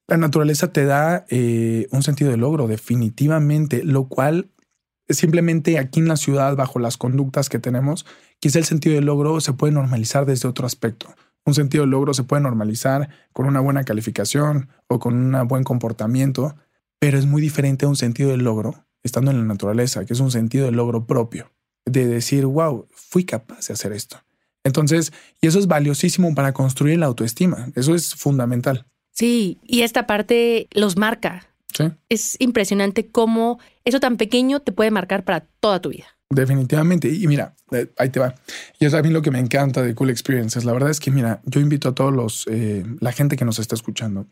[0.08, 4.50] La naturaleza te da eh, un sentido de logro, definitivamente, lo cual
[5.10, 8.06] simplemente aquí en la ciudad, bajo las conductas que tenemos,
[8.40, 11.14] quizá el sentido de logro se puede normalizar desde otro aspecto.
[11.46, 15.64] Un sentido de logro se puede normalizar con una buena calificación o con un buen
[15.64, 16.56] comportamiento,
[17.00, 20.20] pero es muy diferente a un sentido de logro estando en la naturaleza, que es
[20.20, 21.52] un sentido de logro propio,
[21.86, 24.18] de decir, wow, fui capaz de hacer esto.
[24.64, 28.86] Entonces, y eso es valiosísimo para construir la autoestima, eso es fundamental.
[29.12, 31.49] Sí, y esta parte los marca.
[31.74, 31.86] Sí.
[32.10, 36.08] Es impresionante cómo eso tan pequeño te puede marcar para toda tu vida.
[36.30, 37.10] Definitivamente.
[37.10, 38.36] Y mira, eh, ahí te va.
[38.80, 40.64] Y es a mí lo que me encanta de Cool Experiences.
[40.64, 43.58] La verdad es que, mira, yo invito a todos los, eh, la gente que nos
[43.60, 44.28] está escuchando,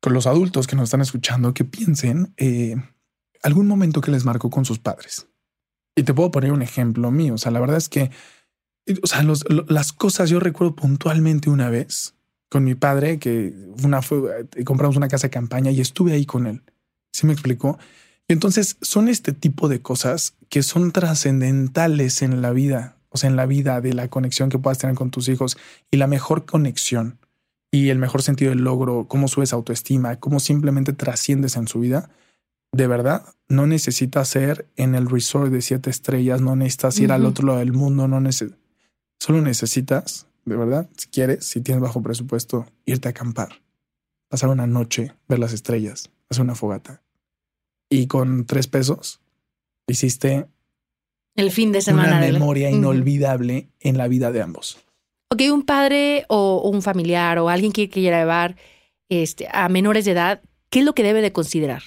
[0.00, 2.76] con los adultos que nos están escuchando, que piensen eh,
[3.42, 5.26] algún momento que les marcó con sus padres.
[5.96, 7.34] Y te puedo poner un ejemplo mío.
[7.34, 8.10] O sea, la verdad es que,
[9.02, 9.24] o sea,
[9.68, 12.14] las cosas yo recuerdo puntualmente una vez
[12.50, 16.46] con mi padre que una fue, compramos una casa de campaña y estuve ahí con
[16.46, 16.62] él.
[17.12, 17.78] ¿Sí me explicó?
[18.28, 23.36] Entonces son este tipo de cosas que son trascendentales en la vida, o sea, en
[23.36, 25.56] la vida de la conexión que puedas tener con tus hijos
[25.90, 27.18] y la mejor conexión
[27.70, 32.10] y el mejor sentido del logro, cómo subes autoestima, cómo simplemente trasciendes en su vida.
[32.72, 37.24] De verdad, no necesitas ser en el resort de siete estrellas, no necesitas ir al
[37.24, 38.58] otro lado del mundo, no necesitas.
[39.20, 43.62] Solo necesitas, de verdad, si quieres, si tienes bajo presupuesto, irte a acampar,
[44.28, 47.02] pasar una noche, ver las estrellas, hacer una fogata
[47.90, 49.20] y con tres pesos
[49.86, 50.46] hiciste
[51.34, 52.18] el fin de semana.
[52.18, 54.78] Una memoria inolvidable en la vida de ambos.
[55.30, 58.56] Ok, un padre o un familiar o alguien que quiera llevar
[59.08, 61.82] este, a menores de edad, ¿qué es lo que debe de considerar?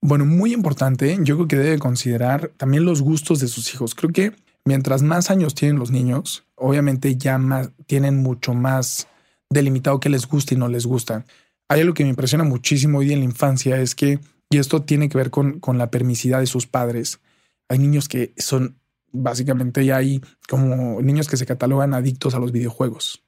[0.00, 3.94] Bueno, muy importante, yo creo que debe considerar también los gustos de sus hijos.
[3.94, 4.32] Creo que
[4.64, 9.08] mientras más años tienen los niños, obviamente ya más, tienen mucho más
[9.50, 11.24] delimitado qué les gusta y no les gusta.
[11.68, 15.08] Hay algo que me impresiona muchísimo hoy en la infancia, es que, y esto tiene
[15.08, 17.20] que ver con, con la permisidad de sus padres,
[17.68, 18.78] hay niños que son
[19.14, 23.22] básicamente ya hay como niños que se catalogan adictos a los videojuegos.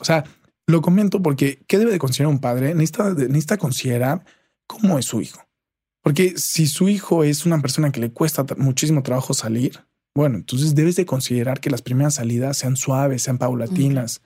[0.00, 0.24] O sea,
[0.66, 2.74] lo comento porque ¿qué debe de considerar un padre?
[2.74, 4.24] Necesita, necesita considerar
[4.66, 5.40] cómo es su hijo.
[6.02, 9.78] Porque si su hijo es una persona que le cuesta muchísimo trabajo salir,
[10.14, 14.20] bueno, entonces debes de considerar que las primeras salidas sean suaves, sean paulatinas,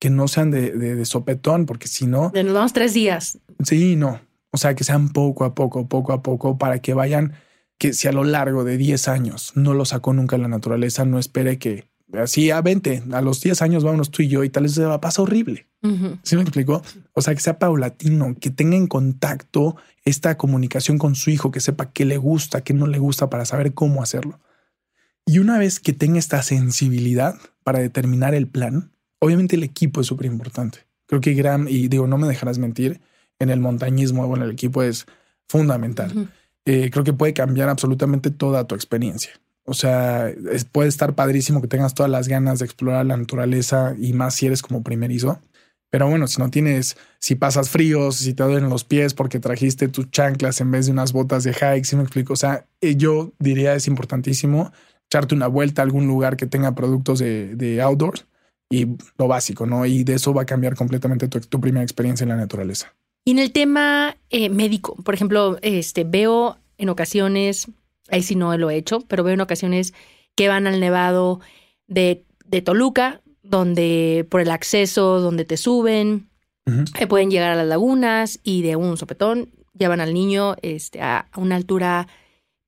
[0.00, 2.32] que no sean de, de, sopetón, porque si no...
[2.34, 3.38] Nos tres días.
[3.62, 4.20] Sí, no.
[4.50, 7.34] O sea, que sean poco a poco, poco a poco, para que vayan
[7.78, 11.18] que si a lo largo de 10 años no lo sacó nunca la naturaleza, no
[11.18, 11.84] espere que
[12.14, 14.84] así a 20, a los 10 años vámonos tú y yo y tal vez se
[14.84, 15.66] va a pasar horrible.
[16.22, 16.82] ¿Sí me explico?
[17.14, 21.60] O sea, que sea paulatino, que tenga en contacto esta comunicación con su hijo, que
[21.60, 24.40] sepa qué le gusta, qué no le gusta para saber cómo hacerlo.
[25.24, 30.08] Y una vez que tenga esta sensibilidad para determinar el plan, obviamente el equipo es
[30.08, 30.80] súper importante.
[31.06, 33.00] Creo que Graham, y digo, no me dejarás mentir,
[33.38, 35.06] en el montañismo, bueno, el equipo es
[35.48, 36.28] fundamental.
[36.64, 39.32] Eh, creo que puede cambiar absolutamente toda tu experiencia.
[39.64, 40.32] O sea,
[40.72, 44.46] puede estar padrísimo que tengas todas las ganas de explorar la naturaleza y más si
[44.46, 45.40] eres como primerizo.
[45.90, 49.88] Pero bueno, si no tienes, si pasas fríos, si te duelen los pies porque trajiste
[49.88, 52.34] tus chanclas en vez de unas botas de hike, si me explico.
[52.34, 54.72] O sea, eh, yo diría es importantísimo
[55.06, 58.26] echarte una vuelta a algún lugar que tenga productos de, de outdoors
[58.70, 58.86] y
[59.18, 59.84] lo básico, ¿no?
[59.84, 62.94] Y de eso va a cambiar completamente tu, tu primera experiencia en la naturaleza.
[63.24, 67.68] Y en el tema eh, médico, por ejemplo, este, veo en ocasiones,
[68.08, 69.92] ahí sí no lo he hecho, pero veo en ocasiones
[70.36, 71.40] que van al nevado
[71.86, 76.28] de, de Toluca, donde por el acceso, donde te suben,
[76.98, 81.26] eh, pueden llegar a las lagunas y de un sopetón llevan al niño este, a,
[81.32, 82.06] a una altura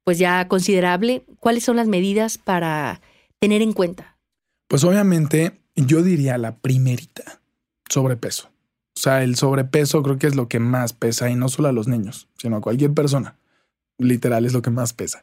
[0.02, 1.22] pues ya considerable.
[1.38, 3.00] ¿Cuáles son las medidas para
[3.38, 4.16] tener en cuenta?
[4.66, 7.40] Pues obviamente yo diría la primerita,
[7.88, 8.48] sobrepeso.
[8.94, 11.72] O sea, el sobrepeso creo que es lo que más pesa y no solo a
[11.72, 13.38] los niños, sino a cualquier persona.
[13.98, 15.22] Literal es lo que más pesa.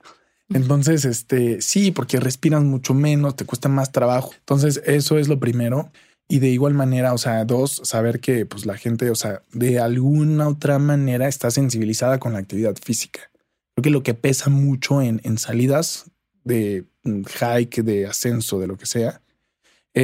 [0.49, 4.31] Entonces, este, sí, porque respiras mucho menos, te cuesta más trabajo.
[4.39, 5.91] Entonces, eso es lo primero.
[6.27, 9.79] Y de igual manera, o sea, dos, saber que pues la gente, o sea, de
[9.79, 13.31] alguna otra manera está sensibilizada con la actividad física.
[13.75, 16.11] Creo que lo que pesa mucho en, en salidas
[16.43, 19.21] de mm, hike, de ascenso, de lo que sea,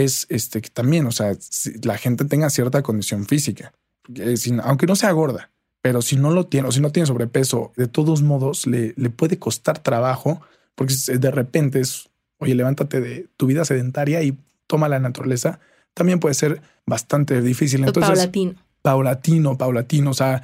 [0.04, 1.36] es este que también, o sea,
[1.84, 3.74] la gente tenga cierta condición física,
[4.64, 7.88] aunque no sea gorda, pero si no lo tiene o si no tiene sobrepeso, de
[7.88, 10.42] todos modos le, le puede costar trabajo
[10.76, 15.60] porque de repente es, oye, levántate de tu vida sedentaria y toma la naturaleza,
[15.94, 17.84] también puede ser bastante difícil.
[17.84, 18.54] Entonces, paulatino.
[18.82, 20.44] Paulatino, paulatino, o sea,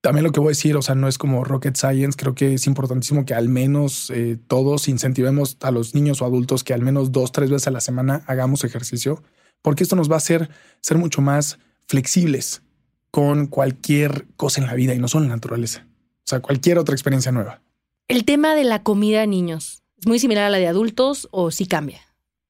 [0.00, 2.54] también lo que voy a decir, o sea, no es como rocket science, creo que
[2.54, 6.80] es importantísimo que al menos eh, todos incentivemos a los niños o adultos que al
[6.80, 9.22] menos dos, tres veces a la semana hagamos ejercicio,
[9.62, 10.48] porque esto nos va a hacer
[10.80, 12.62] ser mucho más flexibles
[13.10, 16.78] con cualquier cosa en la vida y no solo en la naturaleza, o sea, cualquier
[16.78, 17.60] otra experiencia nueva.
[18.08, 21.50] El tema de la comida de niños, ¿es muy similar a la de adultos o
[21.50, 22.00] sí cambia?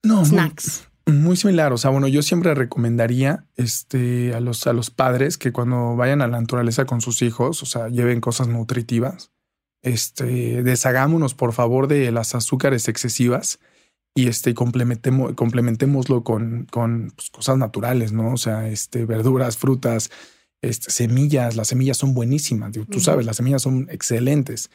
[0.03, 0.25] No.
[0.25, 0.83] Snacks.
[0.83, 0.90] Muy
[1.37, 5.97] similar, o sea, bueno, yo siempre recomendaría este, a, los, a los padres que cuando
[5.97, 9.31] vayan a la naturaleza con sus hijos, o sea, lleven cosas nutritivas.
[9.83, 13.61] Este, deshagámonos, por favor, de las azúcares excesivas
[14.15, 18.33] y este, complementemos, complementémoslo con, con pues, cosas naturales, ¿no?
[18.33, 20.11] O sea, este, verduras, frutas,
[20.61, 21.57] este, semillas.
[21.57, 24.71] Las semillas son buenísimas, tú sabes, las semillas son excelentes.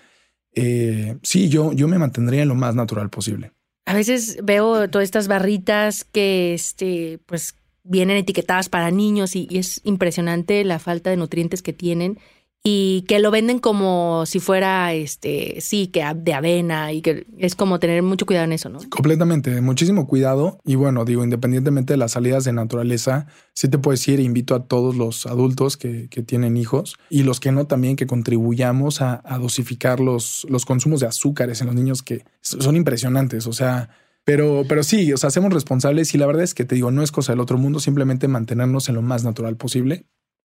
[0.54, 3.52] Eh, sí, yo, yo me mantendría en lo más natural posible.
[3.86, 9.82] A veces veo todas estas barritas que, este, pues, vienen etiquetadas para niños y, es
[9.84, 12.20] impresionante la falta de nutrientes que tienen
[12.68, 17.54] y que lo venden como si fuera, este, sí, que de avena y que es
[17.54, 18.80] como tener mucho cuidado en eso, ¿no?
[18.90, 20.58] Completamente, muchísimo cuidado.
[20.66, 24.64] Y bueno, digo, independientemente de las salidas de naturaleza, sí te puedo decir, invito a
[24.64, 29.22] todos los adultos que, que tienen hijos y los que no también que contribuyamos a,
[29.24, 33.46] a dosificar los, los consumos de azúcares en los niños que son impresionantes.
[33.46, 33.90] O sea,
[34.24, 37.04] pero, pero sí, o sea, hacemos responsables y la verdad es que te digo, no
[37.04, 40.08] es cosa del otro mundo, simplemente mantenernos en lo más natural posible.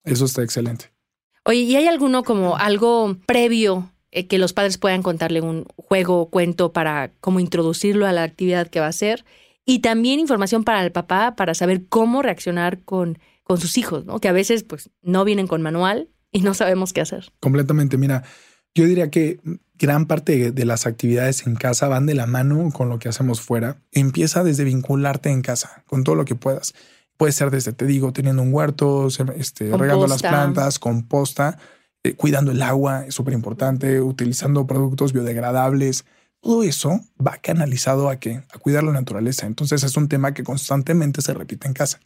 [0.04, 0.97] Eso está excelente.
[1.48, 6.20] Oye, ¿y hay alguno como algo previo eh, que los padres puedan contarle un juego
[6.20, 9.24] o cuento para cómo introducirlo a la actividad que va a hacer?
[9.64, 14.20] Y también información para el papá para saber cómo reaccionar con, con sus hijos, ¿no?
[14.20, 17.32] Que a veces pues no vienen con manual y no sabemos qué hacer.
[17.40, 17.96] Completamente.
[17.96, 18.24] Mira,
[18.74, 19.40] yo diría que
[19.78, 23.40] gran parte de las actividades en casa van de la mano con lo que hacemos
[23.40, 23.80] fuera.
[23.92, 26.74] Empieza desde vincularte en casa con todo lo que puedas.
[27.18, 31.58] Puede ser desde, te digo, teniendo un huerto, este, regando las plantas, composta,
[32.04, 36.06] eh, cuidando el agua, es súper importante, utilizando productos biodegradables.
[36.40, 39.46] Todo eso va canalizado a que a cuidar la naturaleza.
[39.46, 42.00] Entonces es un tema que constantemente se repite en casa.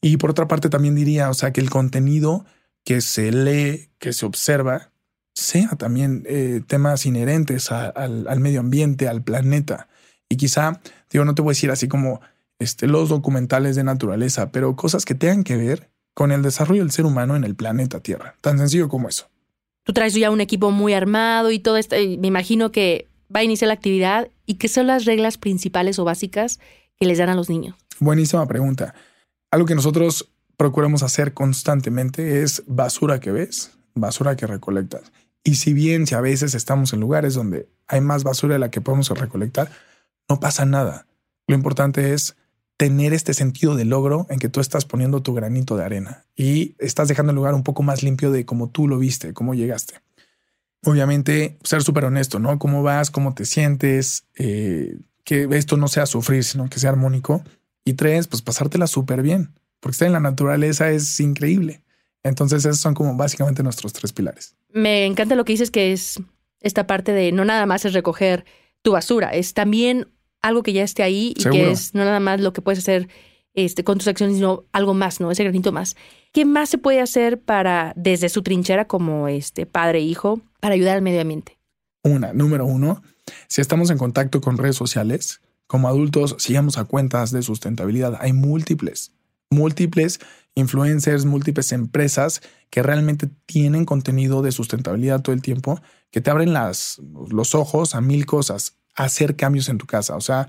[0.00, 2.44] Y por otra parte también diría, o sea, que el contenido
[2.84, 4.90] que se lee, que se observa,
[5.36, 9.88] sea también eh, temas inherentes al, medio ambiente, al planeta.
[10.30, 12.20] Y quizá, digo, no te voy a decir así como
[12.58, 16.92] este, los documentales de naturaleza, pero cosas que tengan que ver con el desarrollo del
[16.92, 18.36] ser humano en el planeta Tierra.
[18.40, 19.28] Tan sencillo como eso.
[19.84, 21.94] Tú traes ya un equipo muy armado y todo esto.
[21.96, 26.04] me imagino que va a iniciar la actividad y qué son las reglas principales o
[26.04, 26.58] básicas
[26.98, 27.76] que les dan a los niños.
[27.98, 28.94] Buenísima pregunta.
[29.50, 35.12] Algo que nosotros procuramos hacer constantemente es basura que ves, basura que recolectas.
[35.44, 38.70] Y si bien si a veces estamos en lugares donde hay más basura de la
[38.70, 39.70] que podemos recolectar,
[40.28, 41.06] no pasa nada.
[41.46, 42.36] Lo importante es
[42.76, 46.74] tener este sentido de logro en que tú estás poniendo tu granito de arena y
[46.78, 50.00] estás dejando el lugar un poco más limpio de cómo tú lo viste, cómo llegaste.
[50.84, 52.58] Obviamente, ser súper honesto, ¿no?
[52.58, 53.10] ¿Cómo vas?
[53.10, 54.24] ¿Cómo te sientes?
[54.38, 57.42] Eh, que esto no sea sufrir, sino que sea armónico.
[57.84, 61.82] Y tres, pues pasártela súper bien, porque estar en la naturaleza es increíble.
[62.22, 64.56] Entonces, esos son como básicamente nuestros tres pilares.
[64.72, 66.20] Me encanta lo que dices, que es
[66.60, 68.44] esta parte de no nada más es recoger
[68.82, 70.08] tu basura, es también
[70.42, 73.08] algo que ya esté ahí y que es no nada más lo que puedes hacer
[73.54, 75.30] este, con tus acciones, sino algo más, ¿no?
[75.30, 75.96] Ese granito más.
[76.32, 80.74] ¿Qué más se puede hacer para, desde su trinchera como este padre e hijo, para
[80.74, 81.58] ayudar al medio ambiente?
[82.04, 83.02] Una, número uno,
[83.48, 88.18] si estamos en contacto con redes sociales, como adultos, sigamos a cuentas de sustentabilidad.
[88.20, 89.12] Hay múltiples,
[89.50, 90.20] múltiples
[90.54, 96.52] influencers, múltiples empresas que realmente tienen contenido de sustentabilidad todo el tiempo, que te abren
[96.52, 100.16] las, los ojos a mil cosas, hacer cambios en tu casa.
[100.16, 100.48] O sea,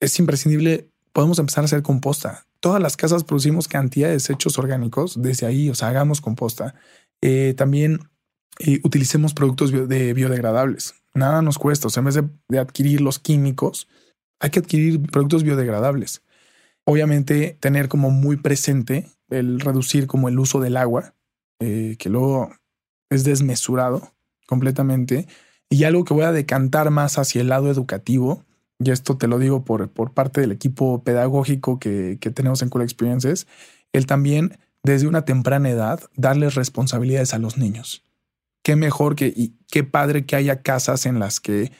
[0.00, 2.46] es imprescindible, podemos empezar a hacer composta.
[2.60, 6.74] Todas las casas producimos cantidad de desechos orgánicos desde ahí, o sea, hagamos composta.
[7.22, 8.00] Eh, también
[8.58, 10.94] eh, utilicemos productos de biodegradables.
[11.14, 13.88] Nada nos cuesta, o sea, en vez de, adquirir los químicos,
[14.38, 16.22] hay que adquirir productos biodegradables.
[16.84, 21.14] Obviamente, tener como muy presente el reducir como el uso del agua,
[21.60, 22.52] eh, que luego
[23.10, 24.12] es desmesurado
[24.46, 25.26] completamente.
[25.70, 28.44] Y algo que voy a decantar más hacia el lado educativo,
[28.78, 32.68] y esto te lo digo por, por parte del equipo pedagógico que, que tenemos en
[32.68, 33.46] Cool Experiences,
[33.92, 38.02] el también desde una temprana edad darles responsabilidades a los niños.
[38.62, 41.72] Qué mejor que y qué padre que haya casas en las que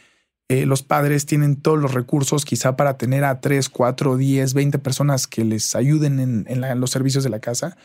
[0.51, 4.79] eh, los padres tienen todos los recursos quizá para tener a 3, 4, 10, 20
[4.81, 7.77] personas que les ayuden en, los servicios de la casa.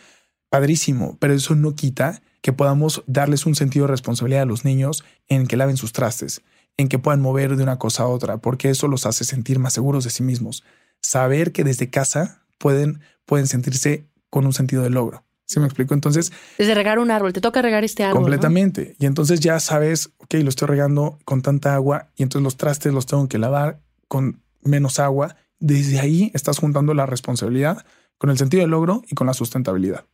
[0.50, 5.03] Padrísimo, pero eso no quita que podamos darles un sentido de responsabilidad a los niños
[5.27, 6.43] en que laven sus trastes,
[6.77, 9.73] en que puedan mover de una cosa a otra, porque eso los hace sentir más
[9.73, 10.63] seguros de sí mismos.
[11.01, 15.23] Saber que desde casa pueden, pueden sentirse con un sentido de logro.
[15.47, 15.95] ¿Sí me explico?
[15.95, 16.31] Entonces.
[16.60, 18.21] Desde regar un árbol, te toca regar este árbol.
[18.21, 18.95] Completamente.
[18.99, 22.93] Y entonces ya sabes, ok, lo estoy regando con tanta agua y entonces los trastes
[22.93, 25.36] los tengo que lavar con menos agua.
[25.58, 27.84] Desde ahí estás juntando la responsabilidad
[28.19, 30.05] con el sentido de logro y con la sustentabilidad.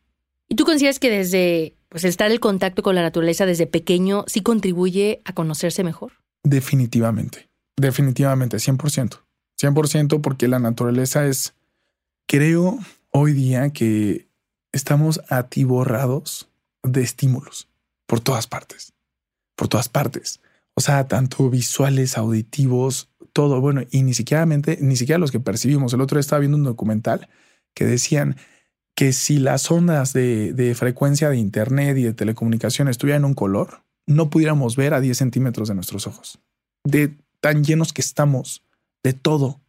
[0.48, 4.40] ¿Y tú consideras que desde pues, estar en contacto con la naturaleza desde pequeño sí
[4.40, 6.12] contribuye a conocerse mejor?
[6.42, 7.50] Definitivamente.
[7.76, 9.20] Definitivamente, 100%.
[9.60, 11.54] 100% porque la naturaleza es,
[12.26, 12.78] creo
[13.10, 14.26] hoy día que
[14.72, 16.48] estamos atiborrados
[16.82, 17.68] de estímulos
[18.06, 18.94] por todas partes,
[19.54, 20.40] por todas partes.
[20.74, 23.60] O sea, tanto visuales, auditivos, todo.
[23.60, 25.92] Bueno, y ni siquiera, ni siquiera los que percibimos.
[25.92, 27.28] El otro día estaba viendo un documental
[27.74, 28.36] que decían
[28.94, 33.34] que si las ondas de, de frecuencia de Internet y de telecomunicación estuvieran en un
[33.34, 36.40] color, no pudiéramos ver a 10 centímetros de nuestros ojos.
[36.84, 38.64] De tan llenos que estamos
[39.02, 39.60] de todo.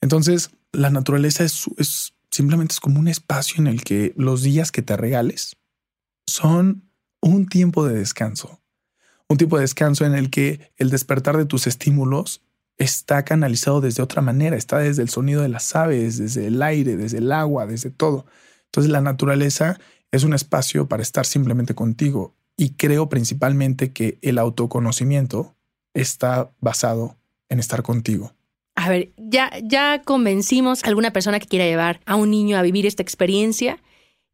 [0.00, 4.72] Entonces, la naturaleza es, es simplemente es como un espacio en el que los días
[4.72, 5.56] que te regales
[6.26, 8.60] son un tiempo de descanso.
[9.28, 12.42] Un tiempo de descanso en el que el despertar de tus estímulos
[12.80, 16.96] está canalizado desde otra manera, está desde el sonido de las aves, desde el aire,
[16.96, 18.24] desde el agua, desde todo.
[18.64, 19.78] Entonces la naturaleza
[20.10, 25.54] es un espacio para estar simplemente contigo y creo principalmente que el autoconocimiento
[25.92, 27.18] está basado
[27.50, 28.32] en estar contigo.
[28.76, 32.62] A ver, ya, ya convencimos a alguna persona que quiera llevar a un niño a
[32.62, 33.78] vivir esta experiencia,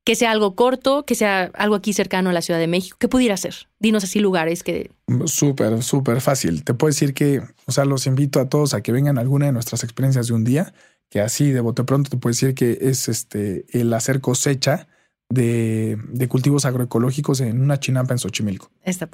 [0.06, 2.96] que sea algo corto, que sea algo aquí cercano a la Ciudad de México.
[3.00, 3.56] ¿Qué pudiera ser?
[3.80, 4.92] Dinos así lugares que...
[5.24, 6.62] Súper, súper fácil.
[6.62, 9.46] Te puedo decir que, o sea, los invito a todos a que vengan a alguna
[9.46, 10.72] de nuestras experiencias de un día,
[11.10, 14.86] que así de bote pronto te puedo decir que es este el hacer cosecha
[15.28, 15.98] de,
[16.28, 18.70] cultivos agroecológicos en una chinampa en Xochimilco.
[18.84, 19.10] Está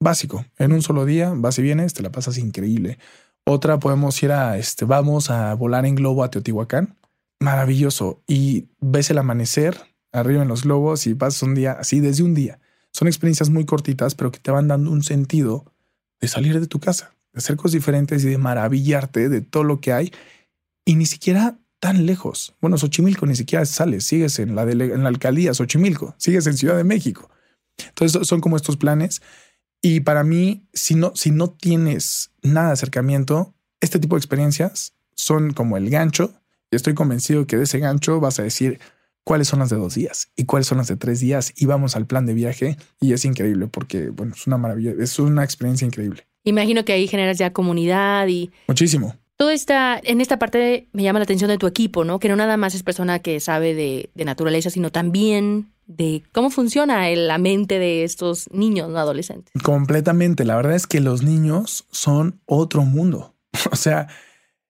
[0.00, 0.44] básico.
[0.58, 2.98] En un solo día vas y vienes, te la pasas increíble.
[3.44, 6.96] Otra podemos ir a, este, vamos a volar en globo a Teotihuacán.
[7.40, 8.22] Maravilloso.
[8.28, 12.34] Y ves el amanecer arriba en los globos y pasas un día así desde un
[12.34, 12.58] día.
[12.92, 15.72] Son experiencias muy cortitas, pero que te van dando un sentido
[16.20, 19.80] de salir de tu casa, de hacer cosas diferentes y de maravillarte de todo lo
[19.80, 20.12] que hay.
[20.84, 22.54] Y ni siquiera tan lejos.
[22.60, 26.76] Bueno, Xochimilco ni siquiera sales, sigues en la, en la alcaldía Xochimilco, sigues en Ciudad
[26.76, 27.30] de México.
[27.88, 29.22] Entonces son como estos planes.
[29.82, 34.94] Y para mí, si no, si no tienes nada de acercamiento, este tipo de experiencias
[35.14, 36.32] son como el gancho.
[36.70, 38.80] Y estoy convencido que de ese gancho vas a decir
[39.26, 41.52] cuáles son las de dos días y cuáles son las de tres días.
[41.56, 42.76] Y vamos al plan de viaje.
[43.00, 46.28] Y es increíble porque, bueno, es una maravilla, es una experiencia increíble.
[46.44, 48.52] Imagino que ahí generas ya comunidad y...
[48.68, 49.16] Muchísimo.
[49.36, 52.20] Todo está, en esta parte me llama la atención de tu equipo, ¿no?
[52.20, 57.10] Que no nada más es persona que sabe de, naturaleza, sino también de cómo funciona
[57.10, 59.52] la mente de estos niños, no adolescentes.
[59.60, 60.44] Completamente.
[60.44, 63.34] La verdad es que los niños son otro mundo.
[63.72, 64.06] O sea,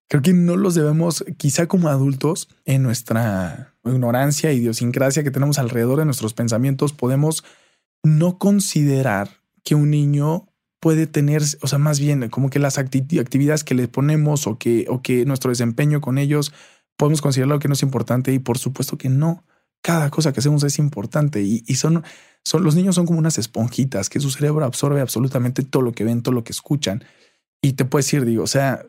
[0.09, 5.99] creo que no los debemos, quizá como adultos, en nuestra ignorancia, idiosincrasia que tenemos alrededor
[5.99, 7.45] de nuestros pensamientos, podemos
[8.03, 9.31] no considerar
[9.65, 10.49] que un niño
[10.81, 14.87] puede tener, o sea, más bien como que las actividades que le ponemos o que,
[14.89, 16.53] o que nuestro desempeño con ellos
[16.97, 19.45] podemos considerarlo que no es importante y por supuesto que no.
[19.83, 22.03] Cada cosa que hacemos es importante y, son,
[22.45, 26.05] son, los niños son como unas esponjitas que su cerebro absorbe absolutamente todo lo que
[26.05, 27.05] ven, todo lo que escuchan.
[27.63, 28.85] Y te puedes decir, digo, o sea,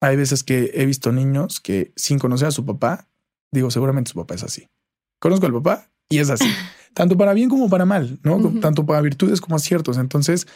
[0.00, 3.06] hay veces que he visto niños que sin conocer a su papá,
[3.52, 4.68] digo, seguramente su papá es así.
[5.18, 6.48] Conozco al papá y es así,
[6.94, 8.60] tanto para bien como para mal, ¿no?
[8.60, 9.98] Tanto para virtudes como aciertos.
[9.98, 10.46] Entonces,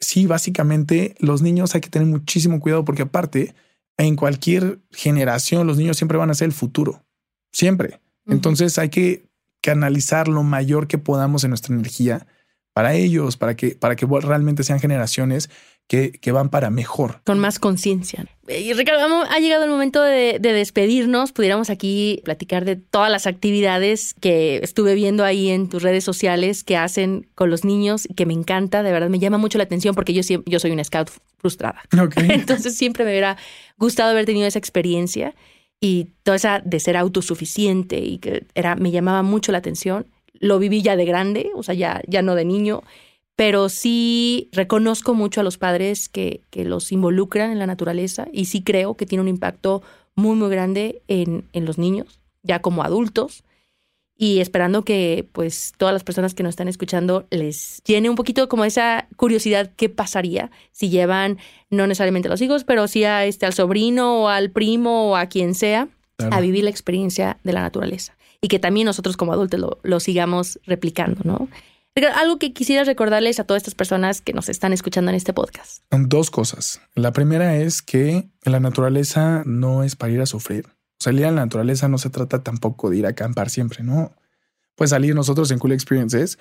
[0.00, 3.54] sí, básicamente los niños hay que tener muchísimo cuidado porque aparte,
[3.96, 7.04] en cualquier generación, los niños siempre van a ser el futuro.
[7.52, 8.00] Siempre.
[8.26, 9.26] Entonces hay que
[9.60, 12.26] canalizar lo mayor que podamos en nuestra energía
[12.72, 15.48] para ellos, para que, para que realmente sean generaciones
[15.86, 17.20] que, van para mejor.
[17.24, 18.26] Con más conciencia.
[18.48, 21.32] Y Ricardo, ha llegado el momento de, despedirnos.
[21.32, 26.64] Pudiéramos aquí platicar de todas las actividades que estuve viendo ahí en tus redes sociales
[26.64, 29.94] que hacen con los niños, que me encanta, de verdad me llama mucho la atención
[29.94, 31.82] porque yo, yo soy una scout frustrada.
[32.16, 33.36] Entonces siempre me hubiera
[33.78, 35.34] gustado haber tenido esa experiencia
[35.80, 40.06] y toda esa de ser autosuficiente y que era, me llamaba mucho la atención.
[40.32, 42.82] Lo viví ya de grande, o sea, ya, ya no de niño
[43.36, 48.46] pero sí reconozco mucho a los padres que, que, los involucran en la naturaleza y
[48.46, 49.82] sí creo que tiene un impacto
[50.14, 53.42] muy, muy grande en, en, los niños, ya como adultos,
[54.16, 58.48] y esperando que pues todas las personas que nos están escuchando les llene un poquito
[58.48, 63.24] como esa curiosidad qué pasaría si llevan no necesariamente a los hijos, pero sí a
[63.24, 65.88] este, al sobrino o al primo o a quien sea
[66.30, 69.98] a vivir la experiencia de la naturaleza y que también nosotros como adultos lo, lo
[69.98, 71.48] sigamos replicando, ¿no?
[71.96, 75.84] Algo que quisieras recordarles a todas estas personas que nos están escuchando en este podcast.
[75.92, 76.80] Dos cosas.
[76.96, 80.66] La primera es que la naturaleza no es para ir a sufrir.
[80.98, 84.12] Salir a la naturaleza no se trata tampoco de ir a acampar siempre, ¿no?
[84.74, 86.36] Pues salir nosotros en Cool Experiences.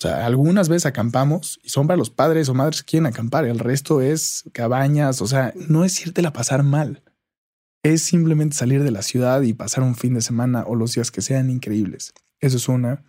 [0.00, 3.44] O sea, algunas veces acampamos y son para los padres o madres que quieren acampar.
[3.44, 5.22] El resto es cabañas.
[5.22, 7.04] O sea, no es irte a pasar mal.
[7.84, 11.12] Es simplemente salir de la ciudad y pasar un fin de semana o los días
[11.12, 12.12] que sean increíbles.
[12.40, 13.04] Eso es una.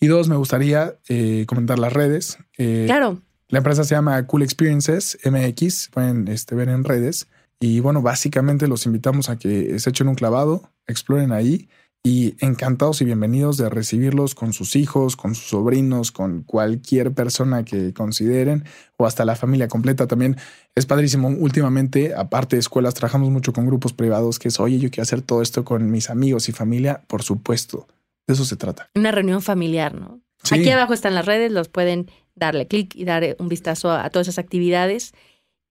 [0.00, 2.38] Y dos, me gustaría eh, comentar las redes.
[2.56, 3.20] Eh, claro.
[3.48, 7.28] La empresa se llama Cool Experiences MX, pueden este, ver en redes.
[7.60, 11.68] Y bueno, básicamente los invitamos a que se echen un clavado, exploren ahí
[12.04, 17.64] y encantados y bienvenidos de recibirlos con sus hijos, con sus sobrinos, con cualquier persona
[17.64, 18.64] que consideren
[18.96, 20.36] o hasta la familia completa también.
[20.76, 21.28] Es padrísimo.
[21.28, 25.22] Últimamente, aparte de escuelas, trabajamos mucho con grupos privados que es, oye, yo quiero hacer
[25.22, 27.02] todo esto con mis amigos y familia.
[27.08, 27.88] Por supuesto,
[28.28, 28.90] de eso se trata.
[28.94, 30.20] Una reunión familiar, ¿no?
[30.50, 34.28] Aquí abajo están las redes, los pueden darle clic y dar un vistazo a, todas
[34.28, 35.12] esas actividades.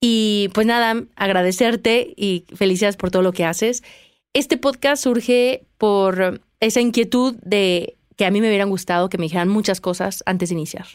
[0.01, 3.83] Y pues nada, agradecerte y felicidades por todo lo que haces.
[4.33, 9.25] Este podcast surge por esa inquietud de que a mí me hubieran gustado que me
[9.25, 10.87] dijeran muchas cosas antes de iniciar.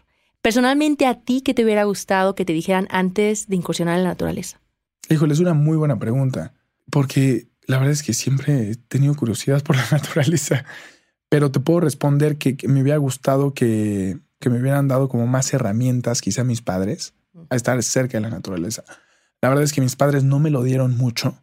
[0.43, 4.11] Personalmente, a ti, ¿qué te hubiera gustado que te dijeran antes de incursionar en la
[4.11, 4.61] naturaleza?
[5.09, 6.53] Híjole, es una muy buena pregunta,
[6.91, 10.65] porque la verdad es que siempre he tenido curiosidad por la naturaleza
[11.33, 16.21] pero te puedo responder que, me hubiera gustado que, me hubieran dado como más herramientas,
[16.21, 17.15] quizá mis padres,
[17.49, 18.85] a estar cerca de la naturaleza.
[19.41, 21.43] La verdad es que mis padres no me lo dieron mucho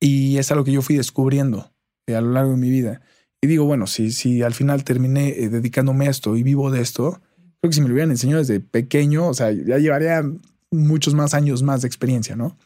[0.00, 1.70] y es algo que yo fui descubriendo
[2.06, 3.02] eh, a lo largo de mi vida.
[3.42, 6.80] Y digo, bueno, si, si al final terminé eh, dedicándome a esto y vivo de
[6.80, 7.20] esto,
[7.60, 10.22] creo que si me lo hubieran enseñado desde pequeño, o sea, ya llevaría
[10.70, 12.56] muchos más años más de experiencia, ¿no?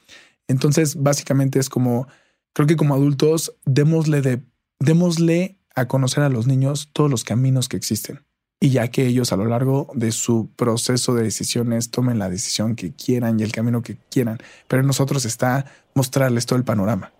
[0.46, 2.06] Entonces, básicamente es como,
[2.52, 4.40] creo que como adultos, démosle de,
[4.78, 8.20] démosle a conocer a los niños todos los caminos que existen.
[8.62, 12.76] y ya que ellos a lo largo de su proceso de decisiones tomen la decisión
[12.76, 14.36] que quieran y el camino que quieran,
[14.68, 15.64] pero en nosotros está
[15.94, 17.10] mostrarles todo el panorama.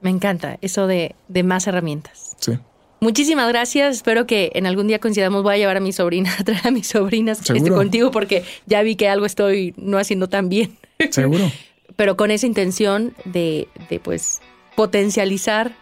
[0.00, 2.34] Me encanta eso de, de más herramientas.
[2.40, 2.58] Sí.
[3.00, 3.96] Muchísimas gracias.
[3.96, 5.42] Espero que en algún día coincidamos.
[5.42, 8.82] Voy a llevar a mi sobrina, a traer a mis sobrinas este, contigo porque ya
[8.82, 10.78] vi que algo estoy no haciendo tan bien.
[11.10, 11.50] Seguro.
[11.96, 14.40] Pero con esa intención de, de pues
[14.76, 15.74] potencializar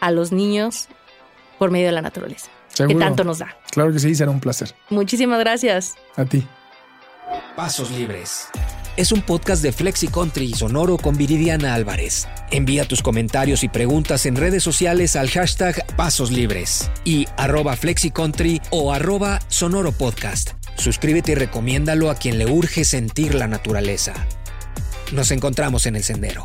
[0.00, 0.88] a los niños
[1.60, 2.98] por medio de la naturaleza, Seguro.
[2.98, 3.54] que tanto nos da.
[3.70, 4.74] Claro que sí, será un placer.
[4.88, 5.94] Muchísimas gracias.
[6.16, 6.42] A ti.
[7.54, 8.48] Pasos Libres.
[8.96, 12.26] Es un podcast de Flexi Country y Sonoro con Viridiana Álvarez.
[12.50, 18.10] Envía tus comentarios y preguntas en redes sociales al hashtag Pasos Libres y arroba Flexi
[18.10, 20.52] Country o arroba Sonoro Podcast.
[20.76, 24.14] Suscríbete y recomiéndalo a quien le urge sentir la naturaleza.
[25.12, 26.44] Nos encontramos en el sendero.